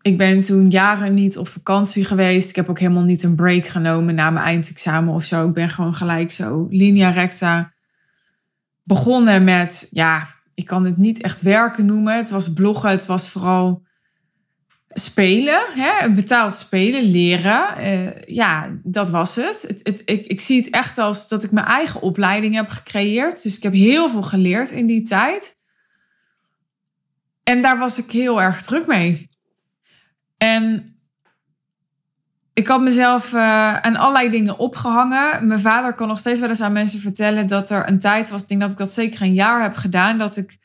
ik 0.02 0.18
ben 0.18 0.40
toen 0.40 0.70
jaren 0.70 1.14
niet 1.14 1.38
op 1.38 1.48
vakantie 1.48 2.04
geweest. 2.04 2.48
Ik 2.48 2.56
heb 2.56 2.68
ook 2.68 2.78
helemaal 2.78 3.02
niet 3.02 3.22
een 3.22 3.36
break 3.36 3.66
genomen 3.66 4.14
na 4.14 4.30
mijn 4.30 4.44
eindexamen 4.44 5.14
of 5.14 5.24
zo. 5.24 5.48
Ik 5.48 5.54
ben 5.54 5.68
gewoon 5.68 5.94
gelijk 5.94 6.30
zo 6.30 6.66
linea 6.70 7.10
recta 7.10 7.72
begonnen 8.90 9.44
met, 9.44 9.88
ja, 9.90 10.26
ik 10.54 10.66
kan 10.66 10.84
het 10.84 10.96
niet 10.96 11.22
echt 11.22 11.42
werken 11.42 11.86
noemen. 11.86 12.16
Het 12.16 12.30
was 12.30 12.52
bloggen, 12.52 12.90
het 12.90 13.06
was 13.06 13.30
vooral 13.30 13.82
spelen, 14.88 15.62
hè? 15.74 16.10
betaald 16.10 16.52
spelen, 16.52 17.02
leren. 17.02 17.66
Uh, 17.78 18.22
ja, 18.26 18.78
dat 18.82 19.10
was 19.10 19.34
het. 19.34 19.64
het, 19.68 19.80
het 19.82 20.02
ik, 20.04 20.26
ik 20.26 20.40
zie 20.40 20.56
het 20.56 20.70
echt 20.70 20.98
als 20.98 21.28
dat 21.28 21.44
ik 21.44 21.50
mijn 21.50 21.66
eigen 21.66 22.00
opleiding 22.00 22.54
heb 22.54 22.68
gecreëerd. 22.68 23.42
Dus 23.42 23.56
ik 23.56 23.62
heb 23.62 23.72
heel 23.72 24.10
veel 24.10 24.22
geleerd 24.22 24.70
in 24.70 24.86
die 24.86 25.02
tijd. 25.02 25.58
En 27.42 27.62
daar 27.62 27.78
was 27.78 27.98
ik 27.98 28.10
heel 28.10 28.42
erg 28.42 28.62
druk 28.62 28.86
mee. 28.86 29.28
En 30.36 30.84
ik 32.60 32.66
had 32.66 32.80
mezelf 32.80 33.32
uh, 33.32 33.76
aan 33.76 33.96
allerlei 33.96 34.30
dingen 34.30 34.58
opgehangen. 34.58 35.46
Mijn 35.46 35.60
vader 35.60 35.94
kan 35.94 36.08
nog 36.08 36.18
steeds 36.18 36.40
wel 36.40 36.48
eens 36.48 36.60
aan 36.60 36.72
mensen 36.72 37.00
vertellen 37.00 37.46
dat 37.46 37.70
er 37.70 37.88
een 37.88 37.98
tijd 37.98 38.28
was, 38.28 38.42
ik 38.42 38.48
denk 38.48 38.60
dat 38.60 38.70
ik 38.70 38.78
dat 38.78 38.92
zeker 38.92 39.22
een 39.22 39.34
jaar 39.34 39.62
heb 39.62 39.76
gedaan, 39.76 40.18
dat 40.18 40.36
ik 40.36 40.58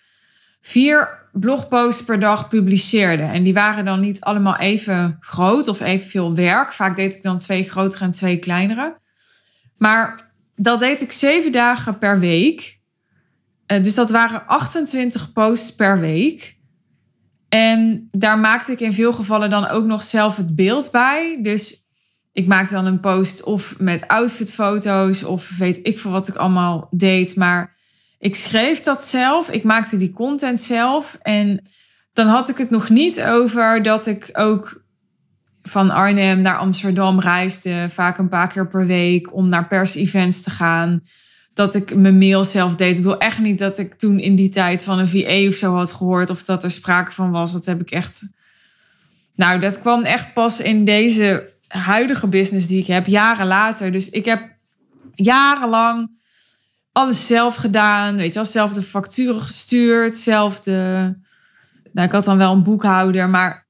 vier 0.61 1.27
blogposts 1.31 2.03
per 2.03 2.19
dag 2.19 2.47
publiceerde. 2.47 3.23
En 3.23 3.43
die 3.43 3.53
waren 3.53 3.85
dan 3.85 3.99
niet 3.99 4.21
allemaal 4.21 4.57
even 4.57 5.17
groot 5.19 5.67
of 5.67 5.79
even 5.79 6.07
veel 6.07 6.35
werk. 6.35 6.73
Vaak 6.73 6.95
deed 6.95 7.15
ik 7.15 7.21
dan 7.21 7.37
twee 7.37 7.63
grotere 7.63 8.05
en 8.05 8.11
twee 8.11 8.37
kleinere. 8.37 8.97
Maar 9.77 10.31
dat 10.55 10.79
deed 10.79 11.01
ik 11.01 11.11
zeven 11.11 11.51
dagen 11.51 11.97
per 11.97 12.19
week. 12.19 12.79
Uh, 13.71 13.83
dus 13.83 13.95
dat 13.95 14.09
waren 14.09 14.47
28 14.47 15.31
posts 15.31 15.75
per 15.75 15.99
week. 15.99 16.57
En 17.49 18.07
daar 18.11 18.39
maakte 18.39 18.71
ik 18.71 18.79
in 18.79 18.93
veel 18.93 19.13
gevallen 19.13 19.49
dan 19.49 19.67
ook 19.67 19.85
nog 19.85 20.03
zelf 20.03 20.37
het 20.37 20.55
beeld 20.55 20.91
bij. 20.91 21.39
Dus 21.41 21.84
ik 22.35 22.47
maakte 22.47 22.73
dan 22.73 22.85
een 22.85 22.99
post 22.99 23.43
of 23.43 23.75
met 23.79 24.07
outfitfoto's 24.07 25.23
of 25.23 25.57
weet 25.57 25.79
ik 25.83 25.99
veel 25.99 26.11
wat 26.11 26.27
ik 26.27 26.35
allemaal 26.35 26.87
deed. 26.91 27.35
Maar 27.35 27.75
ik 28.19 28.35
schreef 28.35 28.81
dat 28.81 29.03
zelf. 29.03 29.49
Ik 29.49 29.63
maakte 29.63 29.97
die 29.97 30.13
content 30.13 30.61
zelf. 30.61 31.17
En 31.21 31.61
dan 32.13 32.27
had 32.27 32.49
ik 32.49 32.57
het 32.57 32.69
nog 32.69 32.89
niet 32.89 33.21
over 33.21 33.83
dat 33.83 34.07
ik 34.07 34.29
ook 34.33 34.83
van 35.61 35.89
Arnhem 35.89 36.41
naar 36.41 36.57
Amsterdam 36.57 37.19
reisde. 37.19 37.85
Vaak 37.89 38.17
een 38.17 38.29
paar 38.29 38.47
keer 38.47 38.67
per 38.67 38.85
week 38.85 39.33
om 39.33 39.49
naar 39.49 39.67
pers-events 39.67 40.41
te 40.41 40.49
gaan. 40.49 41.01
Dat 41.53 41.75
ik 41.75 41.95
mijn 41.95 42.17
mail 42.17 42.43
zelf 42.43 42.75
deed. 42.75 42.97
Ik 42.97 43.03
wil 43.03 43.17
echt 43.17 43.39
niet 43.39 43.59
dat 43.59 43.77
ik 43.77 43.93
toen 43.93 44.19
in 44.19 44.35
die 44.35 44.49
tijd 44.49 44.83
van 44.83 44.99
een 44.99 45.07
VA 45.07 45.47
of 45.47 45.53
zo 45.53 45.75
had 45.75 45.91
gehoord. 45.91 46.29
Of 46.29 46.43
dat 46.43 46.63
er 46.63 46.71
sprake 46.71 47.11
van 47.11 47.31
was. 47.31 47.51
Dat 47.51 47.65
heb 47.65 47.81
ik 47.81 47.91
echt... 47.91 48.33
Nou, 49.35 49.59
dat 49.59 49.79
kwam 49.79 50.03
echt 50.03 50.33
pas 50.33 50.59
in 50.59 50.85
deze 50.85 51.53
huidige 51.67 52.27
business 52.27 52.67
die 52.67 52.79
ik 52.79 52.87
heb, 52.87 53.05
jaren 53.05 53.47
later. 53.47 53.91
Dus 53.91 54.09
ik 54.09 54.25
heb 54.25 54.55
jarenlang 55.13 56.09
alles 56.91 57.27
zelf 57.27 57.55
gedaan. 57.55 58.15
Weet 58.15 58.27
je 58.27 58.33
wel, 58.33 58.45
zelf 58.45 58.73
de 58.73 58.81
facturen 58.81 59.41
gestuurd, 59.41 60.17
zelf 60.17 60.59
de... 60.59 61.13
Nou, 61.93 62.07
ik 62.07 62.13
had 62.13 62.25
dan 62.25 62.37
wel 62.37 62.51
een 62.51 62.63
boekhouder, 62.63 63.29
maar 63.29 63.67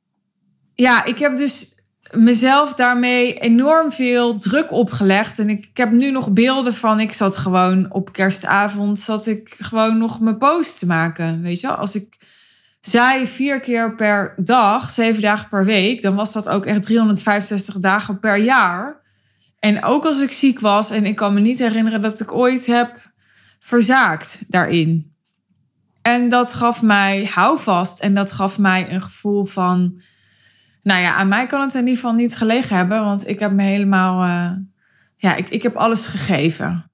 ja, 0.73 1.05
ik 1.05 1.19
heb 1.19 1.37
dus 1.37 1.75
mezelf 2.11 2.73
daarmee 2.73 3.33
enorm 3.33 3.91
veel 3.91 4.37
druk 4.37 4.71
opgelegd. 4.71 5.39
En 5.39 5.49
ik, 5.49 5.65
ik, 5.65 5.77
heb 5.77 5.91
nu 5.91 6.11
nog 6.11 6.31
beelden 6.31 6.73
van. 6.73 6.99
Ik 6.99 7.13
zat 7.13 7.37
gewoon 7.37 7.91
op 7.93 8.13
kerstavond. 8.13 8.99
zat 8.99 9.27
ik 9.27 9.55
gewoon 9.59 9.97
nog 9.97 10.19
mijn 10.19 10.37
post 10.37 10.79
te 10.79 10.85
maken. 10.85 11.41
Weet 11.41 11.59
je, 11.59 11.67
als 11.67 11.95
ik 11.95 12.17
zei 12.87 13.27
vier 13.27 13.59
keer 13.59 13.95
per 13.95 14.33
dag, 14.37 14.89
zeven 14.89 15.21
dagen 15.21 15.49
per 15.49 15.65
week. 15.65 16.01
dan 16.01 16.15
was 16.15 16.33
dat 16.33 16.49
ook 16.49 16.65
echt 16.65 16.81
365 16.81 17.79
dagen 17.79 18.19
per 18.19 18.37
jaar. 18.37 19.01
En 19.59 19.83
ook 19.83 20.05
als 20.05 20.21
ik 20.21 20.31
ziek 20.31 20.59
was. 20.59 20.91
en 20.91 21.05
ik 21.05 21.15
kan 21.15 21.33
me 21.33 21.39
niet 21.39 21.59
herinneren 21.59 22.01
dat 22.01 22.19
ik 22.19 22.33
ooit 22.33 22.65
heb 22.65 23.11
verzaakt 23.59 24.43
daarin. 24.47 25.13
En 26.01 26.29
dat 26.29 26.53
gaf 26.53 26.81
mij 26.81 27.29
houvast. 27.33 27.99
En 27.99 28.13
dat 28.13 28.31
gaf 28.31 28.57
mij 28.57 28.91
een 28.93 29.01
gevoel 29.01 29.45
van 29.45 30.01
nou 30.81 31.01
ja, 31.01 31.15
aan 31.15 31.27
mij 31.27 31.47
kan 31.47 31.61
het 31.61 31.73
in 31.73 31.79
ieder 31.79 31.95
geval 31.95 32.13
niet 32.13 32.37
gelegen 32.37 32.75
hebben, 32.75 33.03
want 33.03 33.27
ik 33.27 33.39
heb 33.39 33.51
me 33.51 33.63
helemaal, 33.63 34.25
uh, 34.25 34.51
ja, 35.15 35.35
ik, 35.35 35.49
ik 35.49 35.63
heb 35.63 35.75
alles 35.75 36.07
gegeven. 36.07 36.91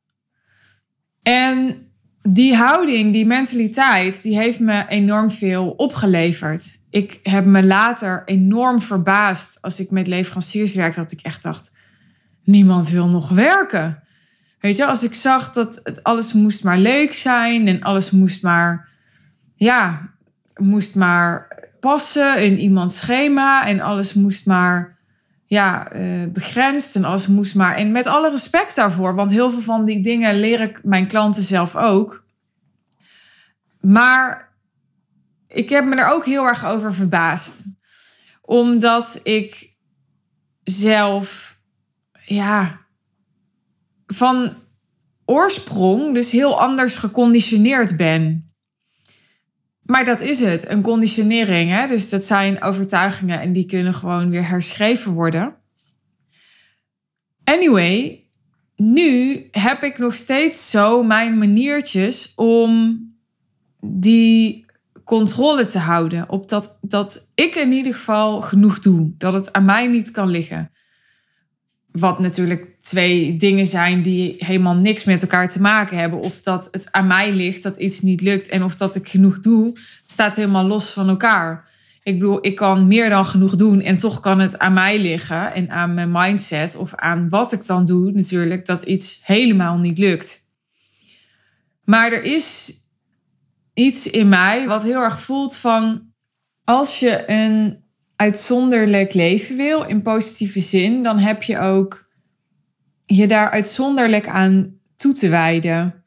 En 1.21 1.85
die 2.23 2.55
houding, 2.55 3.13
die 3.13 3.25
mentaliteit, 3.25 4.23
die 4.23 4.37
heeft 4.37 4.59
me 4.59 4.85
enorm 4.87 5.31
veel 5.31 5.69
opgeleverd. 5.69 6.79
Ik 6.89 7.19
heb 7.23 7.45
me 7.45 7.63
later 7.63 8.21
enorm 8.25 8.81
verbaasd 8.81 9.61
als 9.61 9.79
ik 9.79 9.91
met 9.91 10.07
leveranciers 10.07 10.75
werkte, 10.75 10.99
dat 10.99 11.11
ik 11.11 11.21
echt 11.21 11.43
dacht, 11.43 11.75
niemand 12.43 12.89
wil 12.89 13.07
nog 13.07 13.29
werken. 13.29 14.03
Weet 14.59 14.75
je, 14.75 14.85
als 14.85 15.03
ik 15.03 15.13
zag 15.13 15.51
dat 15.51 15.79
het 15.83 16.03
alles 16.03 16.33
moest 16.33 16.63
maar 16.63 16.77
leuk 16.77 17.13
zijn 17.13 17.67
en 17.67 17.81
alles 17.81 18.11
moest 18.11 18.43
maar, 18.43 18.89
ja, 19.55 20.09
moest 20.55 20.95
maar 20.95 21.59
passen 21.79 22.43
in 22.43 22.59
iemands 22.59 22.97
schema 22.97 23.65
en 23.65 23.79
alles 23.79 24.13
moest 24.13 24.45
maar 24.45 24.97
ja, 25.51 25.93
uh, 25.95 26.27
begrensd 26.27 26.95
en 26.95 27.03
alles 27.03 27.27
moest 27.27 27.55
maar. 27.55 27.75
En 27.75 27.91
met 27.91 28.05
alle 28.05 28.29
respect 28.29 28.75
daarvoor, 28.75 29.15
want 29.15 29.31
heel 29.31 29.51
veel 29.51 29.61
van 29.61 29.85
die 29.85 30.03
dingen 30.03 30.39
leer 30.39 30.59
ik 30.61 30.83
mijn 30.83 31.07
klanten 31.07 31.43
zelf 31.43 31.75
ook. 31.75 32.23
Maar 33.81 34.53
ik 35.47 35.69
heb 35.69 35.85
me 35.85 35.95
er 35.95 36.13
ook 36.13 36.25
heel 36.25 36.45
erg 36.45 36.65
over 36.65 36.93
verbaasd. 36.93 37.65
Omdat 38.41 39.19
ik 39.23 39.73
zelf, 40.63 41.57
ja, 42.25 42.79
van 44.07 44.53
oorsprong 45.25 46.13
dus 46.13 46.31
heel 46.31 46.59
anders 46.59 46.95
geconditioneerd 46.95 47.97
ben. 47.97 48.50
Maar 49.91 50.05
dat 50.05 50.21
is 50.21 50.39
het, 50.39 50.69
een 50.69 50.81
conditionering. 50.81 51.71
Hè? 51.71 51.87
Dus 51.87 52.09
dat 52.09 52.23
zijn 52.23 52.61
overtuigingen 52.61 53.39
en 53.39 53.53
die 53.53 53.65
kunnen 53.65 53.93
gewoon 53.93 54.29
weer 54.29 54.47
herschreven 54.47 55.11
worden. 55.11 55.55
Anyway, 57.43 58.23
nu 58.75 59.47
heb 59.51 59.83
ik 59.83 59.97
nog 59.97 60.15
steeds 60.15 60.69
zo 60.69 61.03
mijn 61.03 61.37
maniertjes 61.37 62.33
om 62.35 62.99
die 63.81 64.65
controle 65.03 65.65
te 65.65 65.79
houden. 65.79 66.29
Op 66.29 66.49
dat, 66.49 66.77
dat 66.81 67.31
ik 67.35 67.55
in 67.55 67.71
ieder 67.71 67.93
geval 67.93 68.41
genoeg 68.41 68.79
doe. 68.79 69.11
Dat 69.17 69.33
het 69.33 69.53
aan 69.53 69.65
mij 69.65 69.87
niet 69.87 70.11
kan 70.11 70.29
liggen. 70.29 70.71
Wat 71.91 72.19
natuurlijk 72.19 72.70
twee 72.81 73.35
dingen 73.35 73.65
zijn 73.65 74.01
die 74.01 74.35
helemaal 74.37 74.75
niks 74.75 75.03
met 75.03 75.21
elkaar 75.21 75.49
te 75.49 75.61
maken 75.61 75.97
hebben. 75.97 76.19
Of 76.19 76.41
dat 76.41 76.67
het 76.71 76.91
aan 76.91 77.07
mij 77.07 77.31
ligt 77.31 77.63
dat 77.63 77.77
iets 77.77 78.01
niet 78.01 78.21
lukt 78.21 78.49
en 78.49 78.63
of 78.63 78.75
dat 78.75 78.95
ik 78.95 79.07
genoeg 79.07 79.39
doe, 79.39 79.77
staat 80.05 80.35
helemaal 80.35 80.65
los 80.65 80.91
van 80.91 81.09
elkaar. 81.09 81.69
Ik 82.03 82.19
bedoel, 82.19 82.45
ik 82.45 82.55
kan 82.55 82.87
meer 82.87 83.09
dan 83.09 83.25
genoeg 83.25 83.55
doen 83.55 83.81
en 83.81 83.97
toch 83.97 84.19
kan 84.19 84.39
het 84.39 84.59
aan 84.59 84.73
mij 84.73 84.99
liggen 84.99 85.53
en 85.53 85.69
aan 85.69 85.93
mijn 85.93 86.11
mindset 86.11 86.75
of 86.75 86.95
aan 86.95 87.29
wat 87.29 87.51
ik 87.51 87.65
dan 87.65 87.85
doe 87.85 88.11
natuurlijk 88.11 88.65
dat 88.65 88.83
iets 88.83 89.21
helemaal 89.23 89.77
niet 89.77 89.97
lukt. 89.97 90.39
Maar 91.83 92.11
er 92.11 92.23
is 92.23 92.73
iets 93.73 94.09
in 94.09 94.29
mij 94.29 94.67
wat 94.67 94.83
heel 94.83 95.01
erg 95.01 95.21
voelt 95.21 95.55
van 95.55 96.09
als 96.63 96.99
je 96.99 97.23
een 97.27 97.83
uitzonderlijk 98.15 99.13
leven 99.13 99.57
wil 99.57 99.83
in 99.83 100.01
positieve 100.01 100.59
zin, 100.59 101.03
dan 101.03 101.17
heb 101.17 101.43
je 101.43 101.59
ook 101.59 102.09
je 103.15 103.27
daar 103.27 103.49
uitzonderlijk 103.49 104.27
aan 104.27 104.79
toe 104.95 105.13
te 105.13 105.29
wijden. 105.29 106.03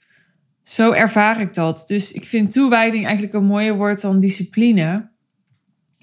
Zo 0.63 0.93
ervaar 0.93 1.41
ik 1.41 1.55
dat. 1.55 1.85
Dus 1.87 2.13
ik 2.13 2.27
vind 2.27 2.53
toewijding 2.53 3.05
eigenlijk 3.05 3.35
een 3.35 3.45
mooier 3.45 3.77
woord 3.77 4.01
dan 4.01 4.21
discipline. 4.21 5.11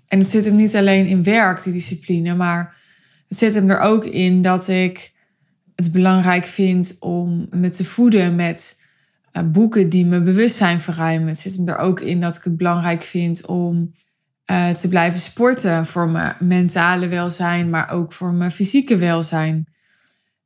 En 0.08 0.20
het 0.20 0.29
zit 0.29 0.46
hem 0.46 0.55
niet 0.55 0.75
alleen 0.75 1.05
in 1.05 1.24
werk, 1.24 1.63
die 1.63 1.74
discipline, 1.74 2.36
maar 2.36 2.75
het 3.27 3.38
zit 3.38 3.53
hem 3.53 3.70
er 3.70 3.79
ook 3.79 4.05
in 4.05 4.41
dat 4.41 4.67
ik 4.67 5.13
het 5.75 5.91
belangrijk 5.91 6.46
vind 6.46 6.98
om 7.00 7.48
me 7.50 7.70
te 7.70 7.86
voeden 7.86 8.36
met 8.36 8.81
eh, 9.31 9.43
boeken 9.43 9.89
die 9.89 10.05
mijn 10.05 10.24
bewustzijn 10.24 10.79
verruimen. 10.79 11.27
Het 11.27 11.38
zit 11.38 11.55
hem 11.55 11.67
er 11.67 11.77
ook 11.77 12.00
in 12.00 12.22
dat 12.22 12.36
ik 12.36 12.43
het 12.43 12.58
belangrijk 12.58 13.03
vind 13.03 13.46
om 13.46 13.93
uh, 14.51 14.70
te 14.70 14.88
blijven 14.88 15.20
sporten 15.20 15.86
voor 15.86 16.10
mijn 16.10 16.36
mentale 16.39 17.08
welzijn, 17.08 17.70
maar 17.70 17.91
ook 17.91 18.13
voor 18.13 18.34
mijn 18.34 18.51
fysieke 18.51 18.98
welzijn. 18.98 19.71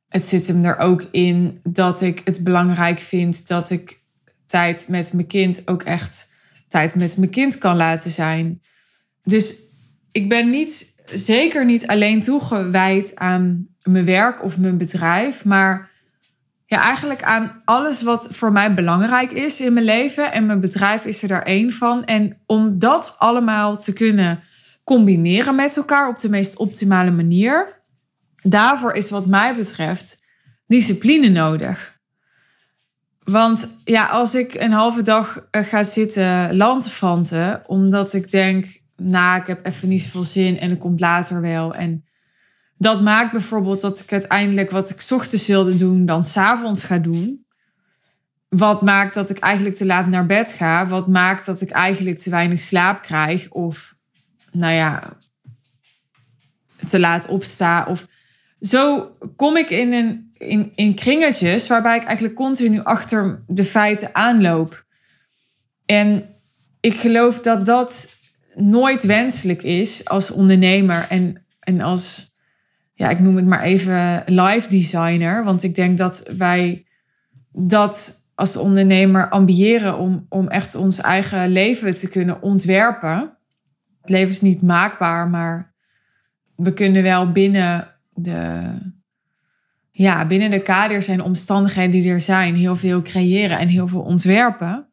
Het 0.08 0.24
zit 0.24 0.46
hem 0.46 0.64
er 0.64 0.78
ook 0.78 1.02
in 1.10 1.60
dat 1.62 2.00
ik 2.00 2.20
het 2.24 2.44
belangrijk 2.44 2.98
vind 2.98 3.48
dat 3.48 3.70
ik 3.70 4.00
tijd 4.46 4.88
met 4.88 5.12
mijn 5.12 5.26
kind 5.26 5.62
ook 5.68 5.82
echt 5.82 6.34
tijd 6.68 6.94
met 6.94 7.16
mijn 7.16 7.30
kind 7.30 7.58
kan 7.58 7.76
laten 7.76 8.10
zijn. 8.10 8.62
Dus 9.22 9.56
ik 10.12 10.28
ben 10.28 10.50
niet, 10.50 11.02
zeker 11.12 11.66
niet 11.66 11.86
alleen 11.86 12.20
toegewijd 12.20 13.16
aan 13.16 13.68
mijn 13.82 14.04
werk 14.04 14.42
of 14.42 14.58
mijn 14.58 14.78
bedrijf, 14.78 15.44
maar 15.44 15.90
ja, 16.66 16.82
eigenlijk 16.82 17.22
aan 17.22 17.62
alles 17.64 18.02
wat 18.02 18.28
voor 18.30 18.52
mij 18.52 18.74
belangrijk 18.74 19.32
is 19.32 19.60
in 19.60 19.72
mijn 19.72 19.84
leven. 19.84 20.32
En 20.32 20.46
mijn 20.46 20.60
bedrijf 20.60 21.04
is 21.04 21.22
er 21.22 21.28
daar 21.28 21.42
één 21.42 21.72
van. 21.72 22.04
En 22.04 22.38
om 22.46 22.78
dat 22.78 23.14
allemaal 23.18 23.76
te 23.76 23.92
kunnen 23.92 24.42
combineren 24.84 25.54
met 25.54 25.76
elkaar 25.76 26.08
op 26.08 26.18
de 26.18 26.28
meest 26.28 26.56
optimale 26.56 27.10
manier, 27.10 27.75
daarvoor 28.50 28.92
is 28.92 29.10
wat 29.10 29.26
mij 29.26 29.56
betreft 29.56 30.22
discipline 30.66 31.28
nodig. 31.28 31.98
Want 33.24 33.80
ja, 33.84 34.06
als 34.06 34.34
ik 34.34 34.54
een 34.54 34.72
halve 34.72 35.02
dag 35.02 35.46
eh, 35.50 35.62
ga 35.62 35.82
zitten 35.82 36.56
lantefanten, 36.56 37.62
omdat 37.66 38.12
ik 38.12 38.30
denk, 38.30 38.80
nou, 38.96 39.40
ik 39.40 39.46
heb 39.46 39.66
even 39.66 39.88
niet 39.88 40.02
zoveel 40.02 40.24
zin 40.24 40.58
en 40.58 40.70
het 40.70 40.78
komt 40.78 41.00
later 41.00 41.40
wel. 41.40 41.74
En 41.74 42.04
dat 42.78 43.02
maakt 43.02 43.32
bijvoorbeeld 43.32 43.80
dat 43.80 44.00
ik 44.00 44.12
uiteindelijk 44.12 44.70
wat 44.70 44.90
ik 44.90 45.06
ochtends 45.10 45.46
wilde 45.46 45.74
doen, 45.74 46.06
dan 46.06 46.24
s'avonds 46.24 46.84
ga 46.84 46.98
doen. 46.98 47.46
Wat 48.48 48.82
maakt 48.82 49.14
dat 49.14 49.30
ik 49.30 49.38
eigenlijk 49.38 49.76
te 49.76 49.86
laat 49.86 50.06
naar 50.06 50.26
bed 50.26 50.52
ga? 50.52 50.86
Wat 50.86 51.08
maakt 51.08 51.46
dat 51.46 51.60
ik 51.60 51.70
eigenlijk 51.70 52.18
te 52.18 52.30
weinig 52.30 52.60
slaap 52.60 53.02
krijg? 53.02 53.50
Of, 53.50 53.94
nou 54.50 54.72
ja, 54.72 55.16
te 56.88 57.00
laat 57.00 57.26
opsta? 57.26 57.84
Of 57.88 58.06
zo 58.60 59.10
kom 59.36 59.56
ik 59.56 59.70
in, 59.70 59.92
een, 59.92 60.32
in, 60.34 60.72
in 60.74 60.94
kringetjes 60.94 61.68
waarbij 61.68 61.96
ik 61.96 62.04
eigenlijk 62.04 62.36
continu 62.36 62.80
achter 62.82 63.44
de 63.46 63.64
feiten 63.64 64.14
aanloop. 64.14 64.84
En 65.86 66.24
ik 66.80 66.94
geloof 66.94 67.40
dat 67.40 67.66
dat 67.66 68.14
nooit 68.54 69.02
wenselijk 69.02 69.62
is 69.62 70.04
als 70.04 70.30
ondernemer 70.30 71.06
en, 71.08 71.44
en 71.60 71.80
als 71.80 72.34
ja, 72.94 73.10
ik 73.10 73.20
noem 73.20 73.36
het 73.36 73.46
maar 73.46 73.62
even 73.62 74.22
live 74.26 74.68
designer. 74.68 75.44
Want 75.44 75.62
ik 75.62 75.74
denk 75.74 75.98
dat 75.98 76.22
wij 76.36 76.86
dat 77.52 78.24
als 78.34 78.56
ondernemer 78.56 79.28
ambiëren 79.28 79.98
om, 79.98 80.26
om 80.28 80.48
echt 80.48 80.74
ons 80.74 81.00
eigen 81.00 81.48
leven 81.48 81.94
te 81.94 82.08
kunnen 82.08 82.42
ontwerpen. 82.42 83.36
Het 84.00 84.10
leven 84.10 84.28
is 84.28 84.40
niet 84.40 84.62
maakbaar, 84.62 85.28
maar 85.28 85.74
we 86.56 86.72
kunnen 86.72 87.02
wel 87.02 87.32
binnen 87.32 87.95
de, 88.16 88.72
ja, 89.90 90.26
binnen 90.26 90.50
de 90.50 90.62
kaders 90.62 91.06
en 91.06 91.22
omstandigheden 91.22 91.90
die 91.90 92.10
er 92.10 92.20
zijn 92.20 92.54
heel 92.54 92.76
veel 92.76 93.02
creëren 93.02 93.58
en 93.58 93.68
heel 93.68 93.88
veel 93.88 94.02
ontwerpen. 94.02 94.90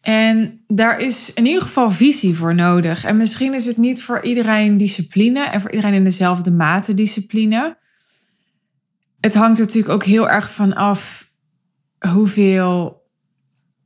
En 0.00 0.64
daar 0.66 0.98
is 0.98 1.32
in 1.32 1.46
ieder 1.46 1.62
geval 1.62 1.90
visie 1.90 2.34
voor 2.34 2.54
nodig. 2.54 3.04
En 3.04 3.16
misschien 3.16 3.54
is 3.54 3.66
het 3.66 3.76
niet 3.76 4.02
voor 4.02 4.22
iedereen 4.22 4.76
discipline 4.76 5.44
en 5.44 5.60
voor 5.60 5.70
iedereen 5.70 5.94
in 5.94 6.04
dezelfde 6.04 6.50
mate 6.50 6.94
discipline. 6.94 7.78
Het 9.20 9.34
hangt 9.34 9.58
natuurlijk 9.58 9.94
ook 9.94 10.04
heel 10.04 10.28
erg 10.28 10.52
van 10.52 10.74
af 10.74 11.30
hoeveel 11.98 13.02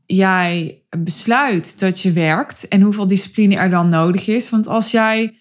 jij 0.07 0.83
besluit 0.99 1.79
dat 1.79 2.01
je 2.01 2.13
werkt 2.13 2.69
en 2.69 2.81
hoeveel 2.81 3.07
discipline 3.07 3.57
er 3.57 3.69
dan 3.69 3.89
nodig 3.89 4.29
is. 4.29 4.51
Want 4.51 4.67
als 4.67 4.91
jij 4.91 5.39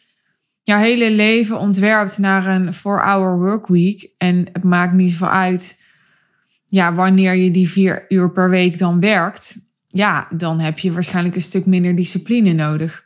jouw 0.67 0.79
hele 0.79 1.11
leven 1.11 1.59
ontwerpt 1.59 2.17
naar 2.17 2.47
een 2.47 2.73
4-hour 2.73 3.37
workweek 3.37 4.13
en 4.17 4.49
het 4.53 4.63
maakt 4.63 4.93
niet 4.93 5.11
zoveel 5.11 5.29
uit 5.29 5.83
ja, 6.67 6.93
wanneer 6.93 7.35
je 7.35 7.51
die 7.51 7.69
vier 7.69 8.05
uur 8.09 8.31
per 8.31 8.49
week 8.49 8.77
dan 8.77 8.99
werkt, 8.99 9.55
ja, 9.87 10.27
dan 10.31 10.59
heb 10.59 10.79
je 10.79 10.91
waarschijnlijk 10.91 11.35
een 11.35 11.41
stuk 11.41 11.65
minder 11.65 11.95
discipline 11.95 12.53
nodig. 12.53 13.05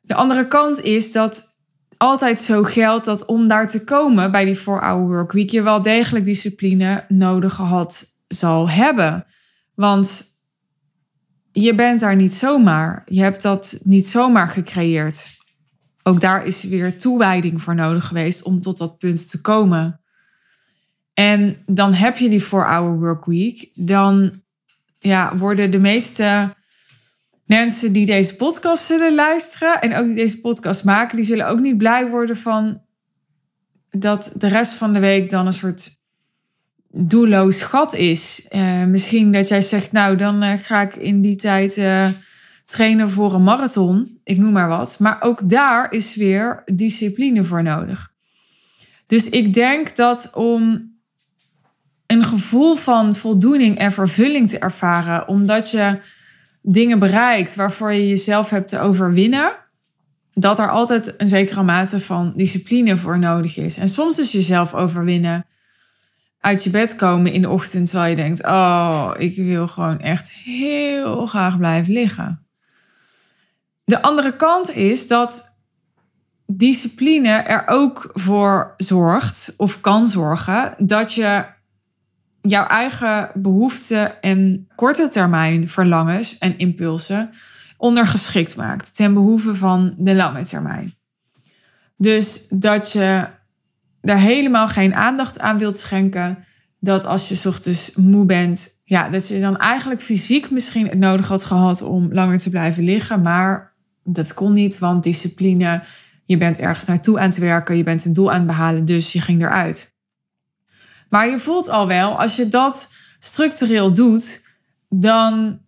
De 0.00 0.14
andere 0.14 0.46
kant 0.46 0.80
is 0.80 1.12
dat 1.12 1.58
altijd 1.96 2.40
zo 2.40 2.62
geldt 2.62 3.04
dat 3.04 3.24
om 3.24 3.48
daar 3.48 3.68
te 3.68 3.84
komen 3.84 4.30
bij 4.30 4.44
die 4.44 4.58
4-hour 4.58 5.06
workweek 5.06 5.50
je 5.50 5.62
wel 5.62 5.82
degelijk 5.82 6.24
discipline 6.24 7.04
nodig 7.08 7.54
gehad 7.54 8.04
zal 8.28 8.68
hebben. 8.68 9.26
Want 9.74 10.24
je 11.52 11.74
bent 11.74 12.00
daar 12.00 12.16
niet 12.16 12.34
zomaar. 12.34 13.02
Je 13.06 13.20
hebt 13.20 13.42
dat 13.42 13.80
niet 13.82 14.08
zomaar 14.08 14.48
gecreëerd. 14.48 15.40
Ook 16.02 16.20
daar 16.20 16.46
is 16.46 16.62
weer 16.62 16.98
toewijding 16.98 17.62
voor 17.62 17.74
nodig 17.74 18.06
geweest 18.06 18.42
om 18.42 18.60
tot 18.60 18.78
dat 18.78 18.98
punt 18.98 19.30
te 19.30 19.40
komen. 19.40 20.00
En 21.14 21.62
dan 21.66 21.92
heb 21.92 22.16
je 22.16 22.28
die 22.28 22.44
4-hour 22.44 22.98
workweek. 22.98 23.70
Dan 23.74 24.42
ja, 24.98 25.36
worden 25.36 25.70
de 25.70 25.78
meeste 25.78 26.54
mensen 27.44 27.92
die 27.92 28.06
deze 28.06 28.36
podcast 28.36 28.84
zullen 28.84 29.14
luisteren 29.14 29.80
en 29.80 29.96
ook 29.96 30.06
die 30.06 30.14
deze 30.14 30.40
podcast 30.40 30.84
maken, 30.84 31.16
die 31.16 31.24
zullen 31.24 31.48
ook 31.48 31.60
niet 31.60 31.78
blij 31.78 32.08
worden 32.08 32.36
van 32.36 32.80
dat 33.90 34.32
de 34.36 34.48
rest 34.48 34.72
van 34.72 34.92
de 34.92 34.98
week 34.98 35.30
dan 35.30 35.46
een 35.46 35.52
soort 35.52 36.00
doelloos 36.88 37.62
gat 37.62 37.94
is. 37.94 38.46
Uh, 38.50 38.84
misschien 38.84 39.32
dat 39.32 39.48
jij 39.48 39.60
zegt, 39.60 39.92
nou 39.92 40.16
dan 40.16 40.42
uh, 40.42 40.52
ga 40.56 40.80
ik 40.80 40.94
in 40.94 41.20
die 41.20 41.36
tijd 41.36 41.76
uh, 41.76 42.08
trainen 42.72 43.10
voor 43.10 43.34
een 43.34 43.42
marathon, 43.42 44.18
ik 44.24 44.38
noem 44.38 44.52
maar 44.52 44.68
wat. 44.68 44.98
Maar 44.98 45.16
ook 45.20 45.48
daar 45.48 45.92
is 45.92 46.16
weer 46.16 46.62
discipline 46.64 47.44
voor 47.44 47.62
nodig. 47.62 48.12
Dus 49.06 49.28
ik 49.28 49.54
denk 49.54 49.96
dat 49.96 50.30
om 50.34 50.90
een 52.06 52.24
gevoel 52.24 52.74
van 52.74 53.14
voldoening 53.14 53.78
en 53.78 53.92
vervulling 53.92 54.48
te 54.48 54.58
ervaren, 54.58 55.28
omdat 55.28 55.70
je 55.70 56.00
dingen 56.62 56.98
bereikt 56.98 57.54
waarvoor 57.54 57.92
je 57.92 58.08
jezelf 58.08 58.50
hebt 58.50 58.68
te 58.68 58.80
overwinnen, 58.80 59.56
dat 60.32 60.58
er 60.58 60.70
altijd 60.70 61.14
een 61.20 61.26
zekere 61.26 61.62
mate 61.62 62.00
van 62.00 62.32
discipline 62.36 62.96
voor 62.96 63.18
nodig 63.18 63.56
is. 63.56 63.76
En 63.76 63.88
soms 63.88 64.18
is 64.18 64.32
jezelf 64.32 64.74
overwinnen 64.74 65.46
uit 66.40 66.64
je 66.64 66.70
bed 66.70 66.96
komen 66.96 67.32
in 67.32 67.42
de 67.42 67.48
ochtend 67.48 67.88
terwijl 67.88 68.10
je 68.10 68.16
denkt: 68.16 68.44
Oh, 68.44 69.10
ik 69.18 69.36
wil 69.36 69.68
gewoon 69.68 70.00
echt 70.00 70.32
heel 70.32 71.26
graag 71.26 71.58
blijven 71.58 71.92
liggen. 71.92 72.41
De 73.92 74.02
andere 74.02 74.36
kant 74.36 74.70
is 74.70 75.06
dat 75.06 75.56
discipline 76.46 77.28
er 77.28 77.62
ook 77.66 78.10
voor 78.12 78.74
zorgt 78.76 79.54
of 79.56 79.80
kan 79.80 80.06
zorgen 80.06 80.74
dat 80.78 81.12
je 81.12 81.44
jouw 82.40 82.66
eigen 82.66 83.30
behoeften 83.34 84.22
en 84.22 84.68
korte 84.74 85.08
termijn 85.08 85.68
verlangens 85.68 86.38
en 86.38 86.58
impulsen 86.58 87.30
ondergeschikt 87.76 88.56
maakt 88.56 88.96
ten 88.96 89.14
behoeve 89.14 89.54
van 89.54 89.94
de 89.98 90.14
lange 90.14 90.42
termijn. 90.42 90.94
Dus 91.96 92.46
dat 92.48 92.92
je 92.92 93.26
daar 94.00 94.18
helemaal 94.18 94.68
geen 94.68 94.94
aandacht 94.94 95.38
aan 95.38 95.58
wilt 95.58 95.78
schenken. 95.78 96.44
Dat 96.80 97.04
als 97.04 97.28
je 97.28 97.48
ochtends 97.48 97.94
moe 97.94 98.24
bent, 98.24 98.80
ja, 98.84 99.08
dat 99.08 99.28
je 99.28 99.40
dan 99.40 99.56
eigenlijk 99.56 100.00
fysiek 100.02 100.50
misschien 100.50 100.88
het 100.88 100.98
nodig 100.98 101.28
had 101.28 101.44
gehad 101.44 101.82
om 101.82 102.12
langer 102.12 102.38
te 102.38 102.50
blijven 102.50 102.84
liggen. 102.84 103.22
Maar 103.22 103.71
dat 104.04 104.34
kon 104.34 104.52
niet, 104.52 104.78
want 104.78 105.02
discipline, 105.02 105.84
je 106.24 106.36
bent 106.36 106.58
ergens 106.58 106.86
naartoe 106.86 107.18
aan 107.18 107.28
het 107.28 107.38
werken, 107.38 107.76
je 107.76 107.82
bent 107.82 108.04
een 108.04 108.12
doel 108.12 108.30
aan 108.30 108.38
het 108.38 108.46
behalen, 108.46 108.84
dus 108.84 109.12
je 109.12 109.20
ging 109.20 109.42
eruit. 109.42 109.94
Maar 111.08 111.28
je 111.28 111.38
voelt 111.38 111.68
al 111.68 111.86
wel, 111.86 112.18
als 112.18 112.36
je 112.36 112.48
dat 112.48 112.92
structureel 113.18 113.92
doet, 113.92 114.48
dan 114.88 115.60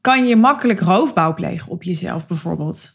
kan 0.00 0.26
je 0.26 0.36
makkelijk 0.36 0.80
roofbouw 0.80 1.34
plegen 1.34 1.70
op 1.70 1.82
jezelf 1.82 2.26
bijvoorbeeld. 2.26 2.90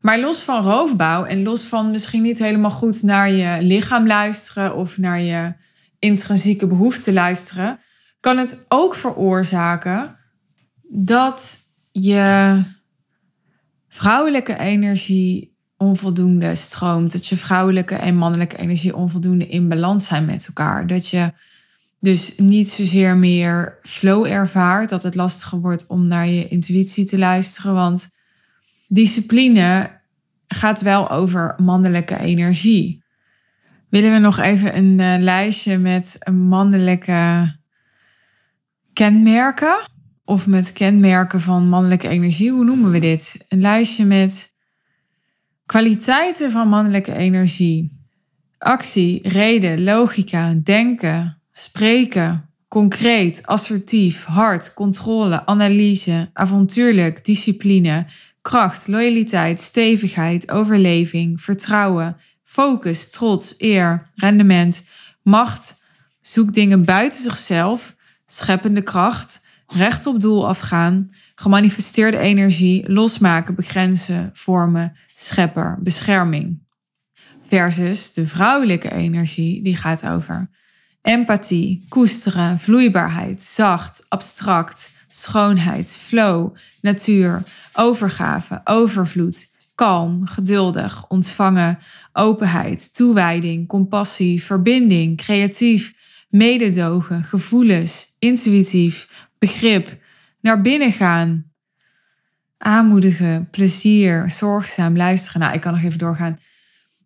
Maar 0.00 0.18
los 0.18 0.42
van 0.42 0.62
roofbouw 0.62 1.24
en 1.24 1.42
los 1.42 1.64
van 1.64 1.90
misschien 1.90 2.22
niet 2.22 2.38
helemaal 2.38 2.70
goed 2.70 3.02
naar 3.02 3.30
je 3.30 3.62
lichaam 3.62 4.06
luisteren 4.06 4.76
of 4.76 4.98
naar 4.98 5.20
je 5.20 5.54
intrinsieke 5.98 6.66
behoeften 6.66 7.12
luisteren, 7.12 7.80
kan 8.20 8.38
het 8.38 8.64
ook 8.68 8.94
veroorzaken 8.94 10.16
dat 10.88 11.58
je 11.90 12.62
vrouwelijke 13.90 14.58
energie 14.58 15.56
onvoldoende 15.76 16.54
stroomt. 16.54 17.12
Dat 17.12 17.26
je 17.26 17.36
vrouwelijke 17.36 17.94
en 17.94 18.16
mannelijke 18.16 18.56
energie 18.56 18.96
onvoldoende 18.96 19.46
in 19.46 19.68
balans 19.68 20.06
zijn 20.06 20.24
met 20.24 20.46
elkaar. 20.46 20.86
Dat 20.86 21.08
je 21.08 21.32
dus 22.00 22.38
niet 22.38 22.68
zozeer 22.68 23.16
meer 23.16 23.78
flow 23.82 24.26
ervaart. 24.26 24.88
Dat 24.88 25.02
het 25.02 25.14
lastiger 25.14 25.60
wordt 25.60 25.86
om 25.86 26.06
naar 26.06 26.26
je 26.26 26.48
intuïtie 26.48 27.04
te 27.04 27.18
luisteren. 27.18 27.74
Want 27.74 28.10
discipline 28.88 30.00
gaat 30.46 30.80
wel 30.80 31.10
over 31.10 31.54
mannelijke 31.56 32.18
energie. 32.18 33.02
Willen 33.88 34.12
we 34.12 34.18
nog 34.18 34.38
even 34.38 34.76
een 34.76 34.98
uh, 34.98 35.14
lijstje 35.18 35.78
met 35.78 36.18
mannelijke 36.32 37.54
kenmerken? 38.92 39.88
Of 40.30 40.46
met 40.46 40.72
kenmerken 40.72 41.40
van 41.40 41.68
mannelijke 41.68 42.08
energie? 42.08 42.50
Hoe 42.50 42.64
noemen 42.64 42.90
we 42.90 42.98
dit? 42.98 43.44
Een 43.48 43.60
lijstje 43.60 44.04
met 44.04 44.54
Kwaliteiten 45.66 46.50
van 46.50 46.68
mannelijke 46.68 47.12
energie. 47.12 48.04
Actie, 48.58 49.28
reden, 49.28 49.82
logica, 49.84 50.54
denken, 50.62 51.42
spreken, 51.52 52.50
concreet, 52.68 53.46
assertief, 53.46 54.24
hard, 54.24 54.74
controle, 54.74 55.46
analyse, 55.46 56.30
avontuurlijk, 56.32 57.24
discipline, 57.24 58.06
kracht, 58.40 58.88
loyaliteit, 58.88 59.60
stevigheid, 59.60 60.50
overleving, 60.50 61.40
vertrouwen, 61.40 62.16
focus, 62.42 63.10
trots, 63.10 63.54
eer, 63.58 64.10
rendement, 64.14 64.88
macht, 65.22 65.84
zoek 66.20 66.54
dingen 66.54 66.84
buiten 66.84 67.22
zichzelf, 67.22 67.96
scheppende 68.26 68.82
kracht, 68.82 69.48
recht 69.72 70.06
op 70.06 70.20
doel 70.20 70.48
afgaan, 70.48 71.10
gemanifesteerde 71.34 72.18
energie, 72.18 72.92
losmaken, 72.92 73.54
begrenzen, 73.54 74.30
vormen, 74.32 74.96
schepper, 75.14 75.78
bescherming. 75.82 76.62
Versus 77.42 78.12
de 78.12 78.26
vrouwelijke 78.26 78.92
energie, 78.92 79.62
die 79.62 79.76
gaat 79.76 80.06
over 80.06 80.50
empathie, 81.02 81.84
koesteren, 81.88 82.58
vloeibaarheid, 82.58 83.42
zacht, 83.42 84.06
abstract, 84.08 84.90
schoonheid, 85.08 85.96
flow, 85.96 86.56
natuur, 86.80 87.42
overgave, 87.74 88.60
overvloed, 88.64 89.54
kalm, 89.74 90.26
geduldig, 90.26 91.08
ontvangen, 91.08 91.78
openheid, 92.12 92.94
toewijding, 92.94 93.68
compassie, 93.68 94.42
verbinding, 94.42 95.16
creatief, 95.16 95.94
mededogen, 96.28 97.24
gevoelens, 97.24 98.16
intuïtief, 98.18 99.08
begrip, 99.40 99.98
naar 100.40 100.60
binnen 100.60 100.92
gaan, 100.92 101.52
aanmoedigen, 102.58 103.48
plezier, 103.50 104.30
zorgzaam, 104.30 104.96
luisteren. 104.96 105.40
Nou, 105.40 105.54
ik 105.54 105.60
kan 105.60 105.72
nog 105.72 105.82
even 105.82 105.98
doorgaan. 105.98 106.38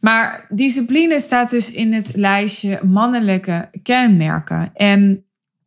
Maar 0.01 0.47
discipline 0.49 1.21
staat 1.21 1.51
dus 1.51 1.73
in 1.73 1.93
het 1.93 2.17
lijstje 2.17 2.81
mannelijke 2.83 3.71
kenmerken. 3.83 4.71
En 4.75 5.25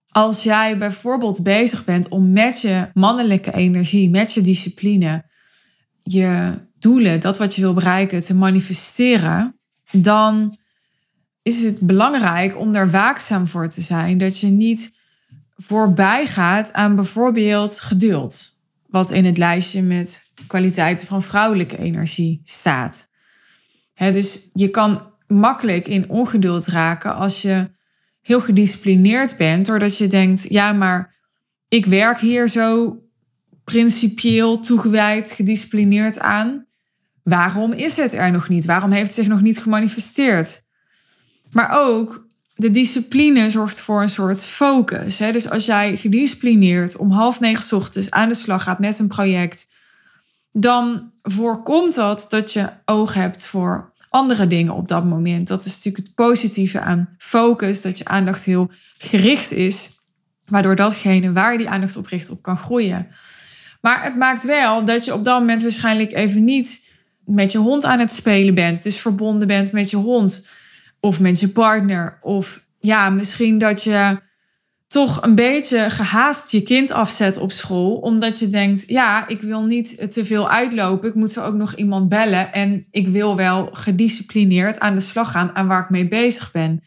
als 0.08 0.44
jij 0.44 0.78
bijvoorbeeld 0.78 1.44
bezig 1.44 1.86
bent 1.86 2.08
om 2.08 2.32
met 2.32 2.62
je 2.62 2.90
mannelijke 2.94 3.54
energie, 3.54 4.10
met 4.10 4.34
je 4.34 4.42
discipline, 4.42 5.26
je 6.04 6.54
doelen, 6.80 7.20
dat 7.20 7.38
wat 7.38 7.56
je 7.56 7.62
wil 7.62 7.74
bereiken, 7.74 8.22
te 8.22 8.34
manifesteren, 8.34 9.60
dan 9.92 10.58
is 11.42 11.64
het 11.64 11.80
belangrijk 11.80 12.58
om 12.58 12.72
daar 12.72 12.90
waakzaam 12.90 13.48
voor 13.48 13.70
te 13.70 13.82
zijn. 13.82 14.18
Dat 14.18 14.40
je 14.40 14.48
niet 14.48 14.97
voorbij 15.58 16.28
gaat 16.28 16.74
aan 16.74 16.96
bijvoorbeeld 16.96 17.80
geduld 17.80 18.60
wat 18.88 19.12
in 19.12 19.26
het 19.26 19.38
lijstje 19.38 19.82
met 19.82 20.32
kwaliteiten 20.48 21.08
van 21.08 21.22
vrouwelijke 21.22 21.78
energie 21.78 22.42
staat. 22.44 23.10
dus 23.96 24.50
je 24.54 24.70
kan 24.70 25.12
makkelijk 25.28 25.88
in 25.88 26.10
ongeduld 26.10 26.66
raken 26.66 27.16
als 27.16 27.42
je 27.42 27.70
heel 28.22 28.42
gedisciplineerd 28.42 29.38
bent, 29.38 29.66
doordat 29.66 29.98
je 29.98 30.08
denkt: 30.08 30.46
ja, 30.50 30.72
maar 30.72 31.16
ik 31.68 31.86
werk 31.86 32.20
hier 32.20 32.48
zo 32.48 33.00
principieel 33.64 34.60
toegewijd, 34.60 35.32
gedisciplineerd 35.32 36.20
aan. 36.20 36.66
Waarom 37.24 37.74
is 37.74 37.98
het 37.98 38.14
er 38.14 38.32
nog 38.32 38.50
niet? 38.50 38.66
Waarom 38.66 38.92
heeft 38.92 39.06
het 39.06 39.16
zich 39.16 39.28
nog 39.28 39.42
niet 39.42 39.60
gemanifesteerd? 39.60 40.62
Maar 41.52 41.70
ook 41.72 42.27
de 42.58 42.72
discipline 42.72 43.50
zorgt 43.50 43.82
voor 43.82 44.02
een 44.02 44.10
soort 44.10 44.46
focus. 44.46 45.20
Hè? 45.20 45.32
Dus 45.32 45.50
als 45.50 45.66
jij 45.66 45.96
gedisciplineerd 45.96 46.96
om 46.96 47.12
half 47.12 47.40
negen 47.40 47.78
ochtends 47.78 48.12
aan 48.12 48.28
de 48.28 48.36
slag 48.36 48.64
gaat 48.64 48.80
met 48.80 49.00
een 49.00 49.08
project, 49.08 49.68
dan 50.52 51.12
voorkomt 51.22 51.96
dat 51.96 52.26
dat 52.30 52.54
je 52.54 52.70
oog 52.86 53.14
hebt 53.14 53.48
voor 53.48 53.94
andere 54.10 54.48
dingen 54.48 54.74
op 54.74 54.88
dat 54.88 55.06
moment. 55.06 55.48
Dat 55.48 55.66
is 55.66 55.76
natuurlijk 55.76 56.06
het 56.06 56.16
positieve 56.16 56.80
aan 56.80 57.10
focus, 57.18 57.82
dat 57.82 57.98
je 57.98 58.06
aandacht 58.06 58.44
heel 58.44 58.72
gericht 58.98 59.52
is, 59.52 59.92
waardoor 60.46 60.76
datgene 60.76 61.32
waar 61.34 61.52
je 61.52 61.58
die 61.58 61.70
aandacht 61.70 61.98
op 61.98 62.06
richt 62.06 62.30
op 62.30 62.42
kan 62.42 62.58
groeien. 62.58 63.08
Maar 63.82 64.04
het 64.04 64.16
maakt 64.16 64.46
wel 64.46 64.86
dat 64.86 65.06
je 65.06 65.14
op 65.14 65.24
dat 65.24 65.40
moment 65.40 65.62
waarschijnlijk 65.62 66.14
even 66.14 66.44
niet 66.44 66.94
met 67.26 67.52
je 67.52 67.58
hond 67.58 67.86
aan 67.86 68.00
het 68.00 68.12
spelen 68.14 68.54
bent. 68.54 68.84
Dus 68.84 68.98
verbonden 68.98 69.48
bent 69.48 69.72
met 69.72 69.90
je 69.90 69.98
hond 69.98 70.48
of 71.00 71.20
met 71.20 71.40
je 71.40 71.50
partner. 71.50 72.18
Of 72.22 72.66
ja, 72.80 73.10
misschien 73.10 73.58
dat 73.58 73.84
je 73.84 74.20
toch 74.88 75.22
een 75.24 75.36
beetje 75.36 75.90
gehaast 75.90 76.52
je 76.52 76.62
kind 76.62 76.92
afzet 76.92 77.38
op 77.38 77.52
school. 77.52 77.96
Omdat 77.96 78.40
je 78.40 78.48
denkt, 78.48 78.84
ja, 78.88 79.28
ik 79.28 79.42
wil 79.42 79.66
niet 79.66 80.12
te 80.12 80.26
veel 80.26 80.50
uitlopen. 80.50 81.10
Ik 81.10 81.16
moet 81.16 81.32
zo 81.32 81.44
ook 81.44 81.54
nog 81.54 81.76
iemand 81.76 82.10
bellen. 82.10 82.54
En 82.54 82.88
ik 82.92 83.08
wil 83.08 83.36
wel 83.36 83.70
gedisciplineerd 83.72 84.80
aan 84.80 84.94
de 84.94 85.00
slag 85.00 85.32
gaan 85.32 85.56
aan 85.56 85.68
waar 85.68 85.84
ik 85.84 85.90
mee 85.90 86.08
bezig 86.08 86.52
ben. 86.52 86.84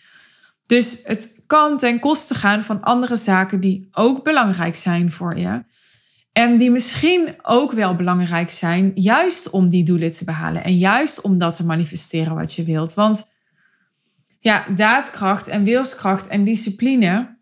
Dus 0.66 1.01
het 1.05 1.42
kan 1.46 1.77
ten 1.77 2.01
koste 2.01 2.35
gaan 2.35 2.62
van 2.62 2.83
andere 2.83 3.16
zaken 3.16 3.61
die 3.61 3.88
ook 3.92 4.25
belangrijk 4.25 4.77
zijn 4.77 5.12
voor 5.12 5.38
je. 5.38 5.62
En 6.33 6.57
die 6.57 6.70
misschien 6.70 7.35
ook 7.42 7.73
wel 7.73 7.96
belangrijk 7.96 8.51
zijn, 8.51 8.90
juist 8.94 9.51
om 9.51 9.68
die 9.68 9.85
doelen 9.85 10.11
te 10.11 10.25
behalen. 10.25 10.64
En 10.64 10.77
juist 10.77 11.20
om 11.20 11.38
dat 11.38 11.57
te 11.57 11.64
manifesteren 11.64 12.35
wat 12.35 12.55
je 12.55 12.64
wilt. 12.64 12.94
Want 12.94 13.31
ja, 14.40 14.64
daadkracht 14.76 15.48
en 15.48 15.64
wilskracht 15.64 16.26
en 16.26 16.44
discipline 16.44 17.38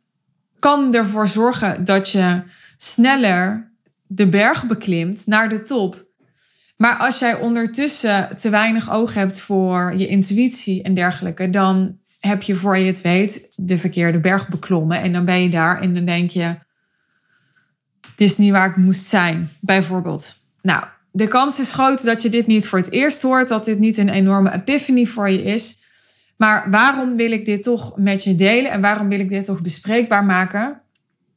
kan 0.58 0.94
ervoor 0.94 1.28
zorgen 1.28 1.84
dat 1.84 2.10
je 2.10 2.42
sneller 2.76 3.72
de 4.06 4.28
berg 4.28 4.66
beklimt 4.66 5.26
naar 5.26 5.48
de 5.48 5.62
top. 5.62 6.06
Maar 6.76 6.96
als 6.96 7.18
jij 7.18 7.34
ondertussen 7.34 8.36
te 8.36 8.50
weinig 8.50 8.90
oog 8.90 9.14
hebt 9.14 9.40
voor 9.40 9.94
je 9.96 10.06
intuïtie 10.06 10.82
en 10.82 10.94
dergelijke, 10.94 11.50
dan 11.50 11.98
heb 12.20 12.42
je 12.42 12.54
voor 12.54 12.76
je 12.78 12.84
het 12.84 13.00
weet 13.00 13.52
de 13.56 13.78
verkeerde 13.78 14.20
berg 14.20 14.48
beklommen. 14.48 15.00
En 15.00 15.12
dan 15.12 15.24
ben 15.24 15.42
je 15.42 15.48
daar 15.48 15.80
en 15.80 15.94
dan 15.94 16.04
denk 16.04 16.30
je, 16.30 16.58
dit 18.16 18.28
is 18.28 18.36
niet 18.36 18.52
waar 18.52 18.68
ik 18.70 18.76
moest 18.76 19.06
zijn, 19.06 19.50
bijvoorbeeld. 19.60 20.36
Nou, 20.62 20.84
de 21.12 21.28
kans 21.28 21.60
is 21.60 21.72
groot 21.72 22.04
dat 22.04 22.22
je 22.22 22.28
dit 22.28 22.46
niet 22.46 22.68
voor 22.68 22.78
het 22.78 22.90
eerst 22.90 23.22
hoort, 23.22 23.48
dat 23.48 23.64
dit 23.64 23.78
niet 23.78 23.98
een 23.98 24.08
enorme 24.08 24.52
epiphany 24.52 25.06
voor 25.06 25.30
je 25.30 25.42
is. 25.42 25.86
Maar 26.38 26.70
waarom 26.70 27.16
wil 27.16 27.30
ik 27.30 27.44
dit 27.44 27.62
toch 27.62 27.96
met 27.96 28.24
je 28.24 28.34
delen 28.34 28.70
en 28.70 28.80
waarom 28.80 29.08
wil 29.08 29.20
ik 29.20 29.28
dit 29.28 29.44
toch 29.44 29.62
bespreekbaar 29.62 30.24
maken? 30.24 30.82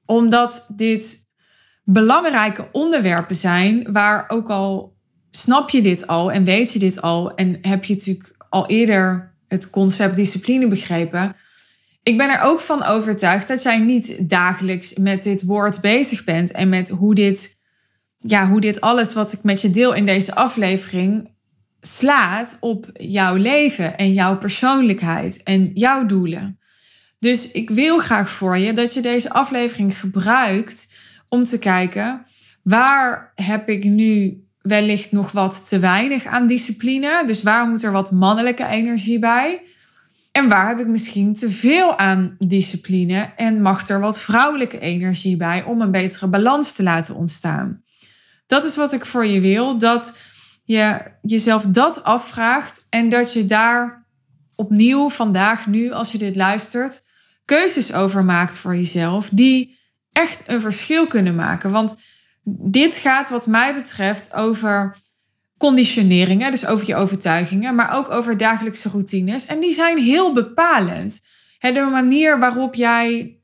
Omdat 0.06 0.66
dit 0.76 1.30
belangrijke 1.84 2.68
onderwerpen 2.72 3.36
zijn 3.36 3.92
waar 3.92 4.26
ook 4.28 4.50
al 4.50 4.96
snap 5.32 5.70
je 5.70 5.82
dit 5.82 6.08
al 6.08 6.32
en 6.32 6.44
weet 6.44 6.74
je 6.74 6.80
dit 6.80 7.02
al 7.02 7.36
en 7.36 7.58
heb 7.62 7.86
je 7.86 7.94
natuurlijk 7.94 8.36
al 8.50 8.68
eerder 8.68 9.34
het 9.48 9.70
concept 9.70 10.16
discipline 10.16 10.68
begrepen. 10.68 11.36
Ik 12.04 12.18
ben 12.18 12.30
er 12.30 12.40
ook 12.40 12.60
van 12.60 12.84
overtuigd 12.84 13.48
dat 13.48 13.64
jij 13.64 13.80
niet 13.80 14.30
dagelijks 14.30 14.94
met 14.94 15.24
dit 15.24 15.44
woord 15.44 15.82
bezig 15.82 16.24
bent 16.24 16.52
en 16.52 16.70
met 16.70 16.90
hoe 16.90 17.16
dit, 17.16 17.60
ja, 18.18 18.48
hoe 18.48 18.62
dit 18.62 18.82
alles 18.82 19.14
wat 19.14 19.34
ik 19.34 19.44
met 19.44 19.62
je 19.62 19.70
deel 19.70 19.94
in 19.94 20.06
deze 20.06 20.36
aflevering 20.36 21.30
slaat 21.82 22.58
op 22.60 22.90
jouw 22.94 23.36
leven 23.36 23.98
en 23.98 24.14
jouw 24.14 24.38
persoonlijkheid 24.38 25.44
en 25.44 25.72
jouw 25.74 26.06
doelen. 26.06 26.60
Dus 27.20 27.52
ik 27.52 27.70
wil 27.70 27.98
graag 27.98 28.30
voor 28.30 28.58
je 28.58 28.74
dat 28.74 28.94
je 28.94 29.02
deze 29.02 29.30
aflevering 29.30 30.00
gebruikt 30.00 30.94
om 31.30 31.44
te 31.44 31.60
kijken 31.60 32.26
waar 32.64 33.32
heb 33.36 33.70
ik 33.70 33.84
nu 33.84 34.44
wellicht 34.62 35.12
nog 35.12 35.32
wat 35.32 35.68
te 35.68 35.80
weinig 35.80 36.26
aan 36.26 36.48
discipline. 36.48 37.24
Dus 37.26 37.44
waar 37.44 37.68
moet 37.68 37.84
er 37.84 37.92
wat 37.92 38.12
mannelijke 38.12 38.66
energie 38.66 39.20
bij? 39.20 39.62
En 40.32 40.48
waar 40.48 40.68
heb 40.68 40.80
ik 40.80 40.88
misschien 40.88 41.34
te 41.34 41.50
veel 41.50 41.98
aan 41.98 42.36
discipline 42.40 43.34
en 43.36 43.62
mag 43.62 43.88
er 43.88 44.00
wat 44.00 44.22
vrouwelijke 44.22 44.80
energie 44.80 45.38
bij 45.38 45.64
om 45.64 45.82
een 45.82 45.92
betere 45.92 46.28
balans 46.28 46.74
te 46.74 46.84
laten 46.84 47.16
ontstaan? 47.16 47.84
Dat 48.48 48.66
is 48.66 48.76
wat 48.76 48.94
ik 48.94 49.06
voor 49.06 49.26
je 49.26 49.42
wil. 49.42 49.78
Dat 49.78 50.18
je 50.64 51.02
jezelf 51.22 51.64
dat 51.64 52.04
afvraagt 52.04 52.88
en 52.90 53.10
dat 53.10 53.34
je 53.34 53.46
daar 53.46 54.06
opnieuw 54.56 55.10
vandaag, 55.10 55.68
nu, 55.68 55.92
als 55.92 56.12
je 56.12 56.18
dit 56.18 56.36
luistert, 56.36 57.04
keuzes 57.46 57.94
over 57.94 58.26
maakt 58.26 58.58
voor 58.58 58.76
jezelf 58.76 59.30
die 59.30 59.80
echt 60.12 60.44
een 60.48 60.62
verschil 60.62 61.08
kunnen 61.08 61.36
maken. 61.36 61.72
Want 61.72 61.98
dit 62.44 62.96
gaat, 62.96 63.30
wat 63.30 63.48
mij 63.48 63.74
betreft, 63.74 64.34
over 64.34 64.98
conditioneringen, 65.58 66.52
dus 66.52 66.66
over 66.66 66.88
je 66.88 66.96
overtuigingen, 66.96 67.76
maar 67.76 67.94
ook 67.94 68.10
over 68.10 68.38
dagelijkse 68.38 68.90
routines. 68.90 69.46
En 69.46 69.60
die 69.60 69.74
zijn 69.74 69.98
heel 69.98 70.34
bepalend. 70.34 71.22
De 71.60 71.88
manier 71.92 72.40
waarop 72.40 72.76
jij 72.76 73.36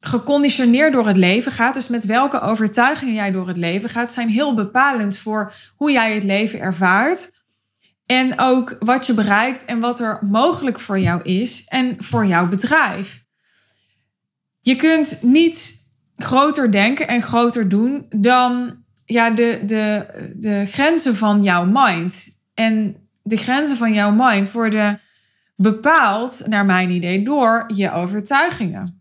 geconditioneerd 0.00 0.92
door 0.92 1.06
het 1.06 1.16
leven 1.16 1.52
gaat, 1.52 1.74
dus 1.74 1.88
met 1.88 2.04
welke 2.04 2.40
overtuigingen 2.40 3.14
jij 3.14 3.30
door 3.30 3.48
het 3.48 3.56
leven 3.56 3.88
gaat, 3.88 4.10
zijn 4.10 4.28
heel 4.28 4.54
bepalend 4.54 5.18
voor 5.18 5.52
hoe 5.76 5.90
jij 5.90 6.14
het 6.14 6.22
leven 6.22 6.60
ervaart. 6.60 7.30
En 8.06 8.38
ook 8.38 8.76
wat 8.80 9.06
je 9.06 9.14
bereikt 9.14 9.64
en 9.64 9.80
wat 9.80 10.00
er 10.00 10.18
mogelijk 10.22 10.80
voor 10.80 10.98
jou 10.98 11.22
is 11.22 11.64
en 11.64 11.94
voor 11.98 12.26
jouw 12.26 12.48
bedrijf. 12.48 13.24
Je 14.60 14.76
kunt 14.76 15.18
niet 15.22 15.84
groter 16.16 16.72
denken 16.72 17.08
en 17.08 17.22
groter 17.22 17.68
doen 17.68 18.06
dan 18.08 18.84
ja, 19.04 19.30
de, 19.30 19.60
de, 19.66 20.06
de 20.36 20.64
grenzen 20.66 21.16
van 21.16 21.42
jouw 21.42 21.64
mind. 21.64 22.40
En 22.54 22.96
de 23.22 23.36
grenzen 23.36 23.76
van 23.76 23.92
jouw 23.92 24.10
mind 24.10 24.52
worden 24.52 25.00
bepaald, 25.56 26.42
naar 26.46 26.64
mijn 26.64 26.90
idee, 26.90 27.24
door 27.24 27.70
je 27.74 27.92
overtuigingen. 27.92 28.95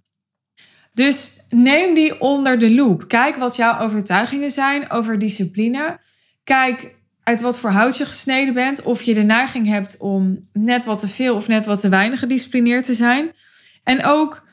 Dus 0.96 1.46
neem 1.50 1.94
die 1.94 2.22
onder 2.22 2.60
de 2.60 2.74
loep. 2.74 3.08
Kijk 3.08 3.36
wat 3.36 3.56
jouw 3.56 3.80
overtuigingen 3.80 4.50
zijn 4.50 4.92
over 4.92 5.20
discipline. 5.20 6.00
Kijk 6.44 6.96
uit 7.24 7.42
wat 7.42 7.60
voor 7.60 7.70
hout 7.70 7.98
je 7.98 8.06
gesneden 8.06 8.54
bent. 8.54 8.82
Of 8.82 9.02
je 9.02 9.14
de 9.14 9.22
neiging 9.22 9.68
hebt 9.68 9.98
om 10.00 10.50
net 10.54 10.86
wat 10.86 11.00
te 11.00 11.08
veel 11.08 11.36
of 11.36 11.48
net 11.48 11.66
wat 11.66 11.80
te 11.80 11.90
weinig 11.90 12.20
gedisciplineerd 12.20 12.86
te 12.86 12.94
zijn. 12.94 13.32
En 13.84 14.06
ook 14.06 14.44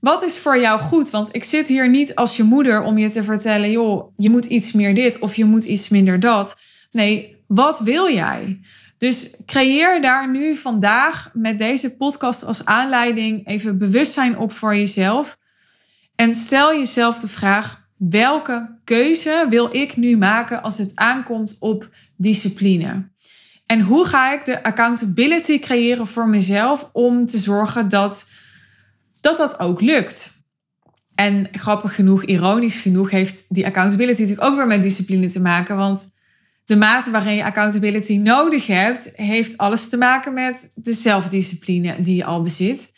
wat 0.00 0.22
is 0.22 0.38
voor 0.38 0.60
jou 0.60 0.80
goed? 0.80 1.10
Want 1.10 1.34
ik 1.34 1.44
zit 1.44 1.68
hier 1.68 1.88
niet 1.88 2.14
als 2.14 2.36
je 2.36 2.42
moeder 2.42 2.82
om 2.82 2.98
je 2.98 3.10
te 3.10 3.22
vertellen, 3.22 3.70
joh, 3.70 4.12
je 4.16 4.30
moet 4.30 4.44
iets 4.44 4.72
meer 4.72 4.94
dit 4.94 5.18
of 5.18 5.34
je 5.34 5.44
moet 5.44 5.64
iets 5.64 5.88
minder 5.88 6.20
dat. 6.20 6.56
Nee, 6.90 7.36
wat 7.46 7.80
wil 7.80 8.12
jij? 8.12 8.60
Dus 8.98 9.42
creëer 9.46 10.00
daar 10.00 10.30
nu 10.30 10.54
vandaag 10.54 11.30
met 11.32 11.58
deze 11.58 11.96
podcast 11.96 12.44
als 12.44 12.64
aanleiding 12.64 13.46
even 13.46 13.78
bewustzijn 13.78 14.38
op 14.38 14.52
voor 14.52 14.76
jezelf. 14.76 15.38
En 16.20 16.34
stel 16.34 16.74
jezelf 16.76 17.18
de 17.18 17.28
vraag: 17.28 17.88
welke 17.96 18.78
keuze 18.84 19.46
wil 19.48 19.76
ik 19.76 19.96
nu 19.96 20.16
maken 20.16 20.62
als 20.62 20.78
het 20.78 20.92
aankomt 20.94 21.56
op 21.60 21.90
discipline? 22.16 23.10
En 23.66 23.80
hoe 23.80 24.04
ga 24.04 24.32
ik 24.32 24.44
de 24.44 24.62
accountability 24.62 25.58
creëren 25.58 26.06
voor 26.06 26.28
mezelf 26.28 26.90
om 26.92 27.24
te 27.24 27.38
zorgen 27.38 27.88
dat 27.88 28.30
dat 29.20 29.36
dat 29.36 29.58
ook 29.58 29.80
lukt. 29.80 30.46
En 31.14 31.48
grappig 31.52 31.94
genoeg, 31.94 32.24
ironisch 32.24 32.80
genoeg, 32.80 33.10
heeft 33.10 33.44
die 33.48 33.66
accountability 33.66 34.20
natuurlijk 34.20 34.48
ook 34.48 34.56
weer 34.56 34.66
met 34.66 34.82
discipline 34.82 35.26
te 35.26 35.40
maken. 35.40 35.76
Want 35.76 36.10
de 36.64 36.76
mate 36.76 37.10
waarin 37.10 37.34
je 37.34 37.44
accountability 37.44 38.16
nodig 38.16 38.66
hebt, 38.66 39.10
heeft 39.14 39.56
alles 39.56 39.88
te 39.88 39.96
maken 39.96 40.34
met 40.34 40.72
de 40.74 40.92
zelfdiscipline 40.92 42.02
die 42.02 42.16
je 42.16 42.24
al 42.24 42.42
bezit. 42.42 42.92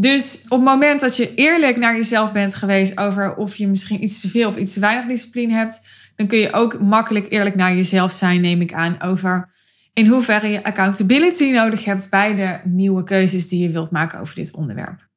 Dus 0.00 0.44
op 0.44 0.58
het 0.58 0.68
moment 0.68 1.00
dat 1.00 1.16
je 1.16 1.34
eerlijk 1.34 1.76
naar 1.76 1.96
jezelf 1.96 2.32
bent 2.32 2.54
geweest 2.54 2.98
over 2.98 3.34
of 3.34 3.56
je 3.56 3.68
misschien 3.68 4.02
iets 4.02 4.20
te 4.20 4.28
veel 4.28 4.48
of 4.48 4.56
iets 4.56 4.72
te 4.72 4.80
weinig 4.80 5.06
discipline 5.06 5.52
hebt, 5.52 5.86
dan 6.16 6.26
kun 6.26 6.38
je 6.38 6.52
ook 6.52 6.80
makkelijk 6.80 7.26
eerlijk 7.32 7.54
naar 7.54 7.74
jezelf 7.74 8.12
zijn, 8.12 8.40
neem 8.40 8.60
ik 8.60 8.72
aan, 8.72 9.02
over 9.02 9.48
in 9.92 10.06
hoeverre 10.06 10.48
je 10.48 10.64
accountability 10.64 11.50
nodig 11.50 11.84
hebt 11.84 12.10
bij 12.10 12.34
de 12.34 12.60
nieuwe 12.64 13.04
keuzes 13.04 13.48
die 13.48 13.62
je 13.62 13.70
wilt 13.70 13.90
maken 13.90 14.20
over 14.20 14.34
dit 14.34 14.54
onderwerp. 14.54 15.08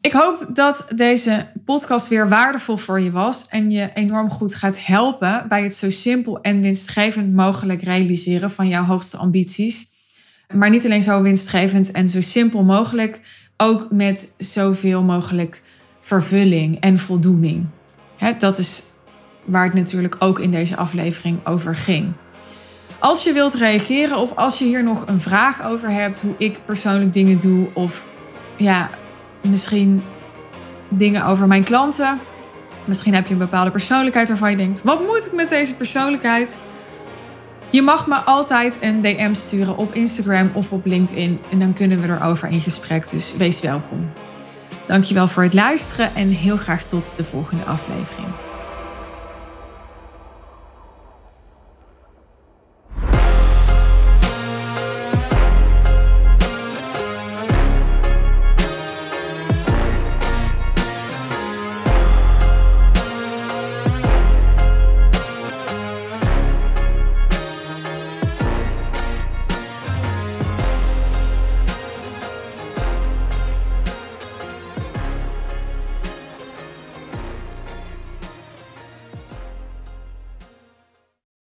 Ik 0.00 0.12
hoop 0.12 0.46
dat 0.52 0.86
deze 0.94 1.50
podcast 1.64 2.08
weer 2.08 2.28
waardevol 2.28 2.76
voor 2.76 3.00
je 3.00 3.10
was 3.10 3.48
en 3.48 3.70
je 3.70 3.90
enorm 3.94 4.30
goed 4.30 4.54
gaat 4.54 4.86
helpen 4.86 5.48
bij 5.48 5.62
het 5.62 5.74
zo 5.74 5.90
simpel 5.90 6.40
en 6.40 6.60
winstgevend 6.60 7.34
mogelijk 7.34 7.82
realiseren 7.82 8.50
van 8.50 8.68
jouw 8.68 8.84
hoogste 8.84 9.16
ambities. 9.16 9.94
Maar 10.54 10.70
niet 10.70 10.84
alleen 10.84 11.02
zo 11.02 11.22
winstgevend 11.22 11.90
en 11.90 12.08
zo 12.08 12.20
simpel 12.20 12.64
mogelijk, 12.64 13.20
ook 13.56 13.86
met 13.90 14.34
zoveel 14.38 15.02
mogelijk 15.02 15.62
vervulling 16.00 16.80
en 16.80 16.98
voldoening. 16.98 17.66
dat 18.38 18.58
is 18.58 18.82
waar 19.44 19.64
het 19.64 19.74
natuurlijk 19.74 20.16
ook 20.18 20.38
in 20.38 20.50
deze 20.50 20.76
aflevering 20.76 21.46
over 21.46 21.76
ging. 21.76 22.12
Als 22.98 23.24
je 23.24 23.32
wilt 23.32 23.54
reageren 23.54 24.18
of 24.18 24.36
als 24.36 24.58
je 24.58 24.64
hier 24.64 24.82
nog 24.82 25.06
een 25.06 25.20
vraag 25.20 25.62
over 25.62 25.90
hebt, 25.90 26.20
hoe 26.20 26.34
ik 26.38 26.64
persoonlijk 26.64 27.12
dingen 27.12 27.38
doe 27.38 27.66
of 27.74 28.06
ja, 28.56 28.90
misschien 29.48 30.02
dingen 30.88 31.24
over 31.24 31.46
mijn 31.46 31.64
klanten. 31.64 32.20
Misschien 32.84 33.14
heb 33.14 33.26
je 33.26 33.32
een 33.32 33.38
bepaalde 33.38 33.70
persoonlijkheid 33.70 34.28
waarvan 34.28 34.50
je 34.50 34.56
denkt: 34.56 34.82
wat 34.82 35.00
moet 35.00 35.26
ik 35.26 35.32
met 35.32 35.48
deze 35.48 35.74
persoonlijkheid? 35.74 36.60
Je 37.76 37.82
mag 37.82 38.06
me 38.06 38.14
altijd 38.14 38.78
een 38.80 39.00
DM 39.00 39.34
sturen 39.34 39.76
op 39.76 39.94
Instagram 39.94 40.50
of 40.54 40.72
op 40.72 40.86
LinkedIn 40.86 41.40
en 41.50 41.58
dan 41.58 41.72
kunnen 41.72 42.00
we 42.00 42.08
erover 42.08 42.48
in 42.48 42.60
gesprek. 42.60 43.10
Dus 43.10 43.36
wees 43.36 43.60
welkom. 43.60 44.10
Dankjewel 44.86 45.28
voor 45.28 45.42
het 45.42 45.54
luisteren 45.54 46.14
en 46.14 46.28
heel 46.28 46.56
graag 46.56 46.82
tot 46.82 47.16
de 47.16 47.24
volgende 47.24 47.64
aflevering. 47.64 48.45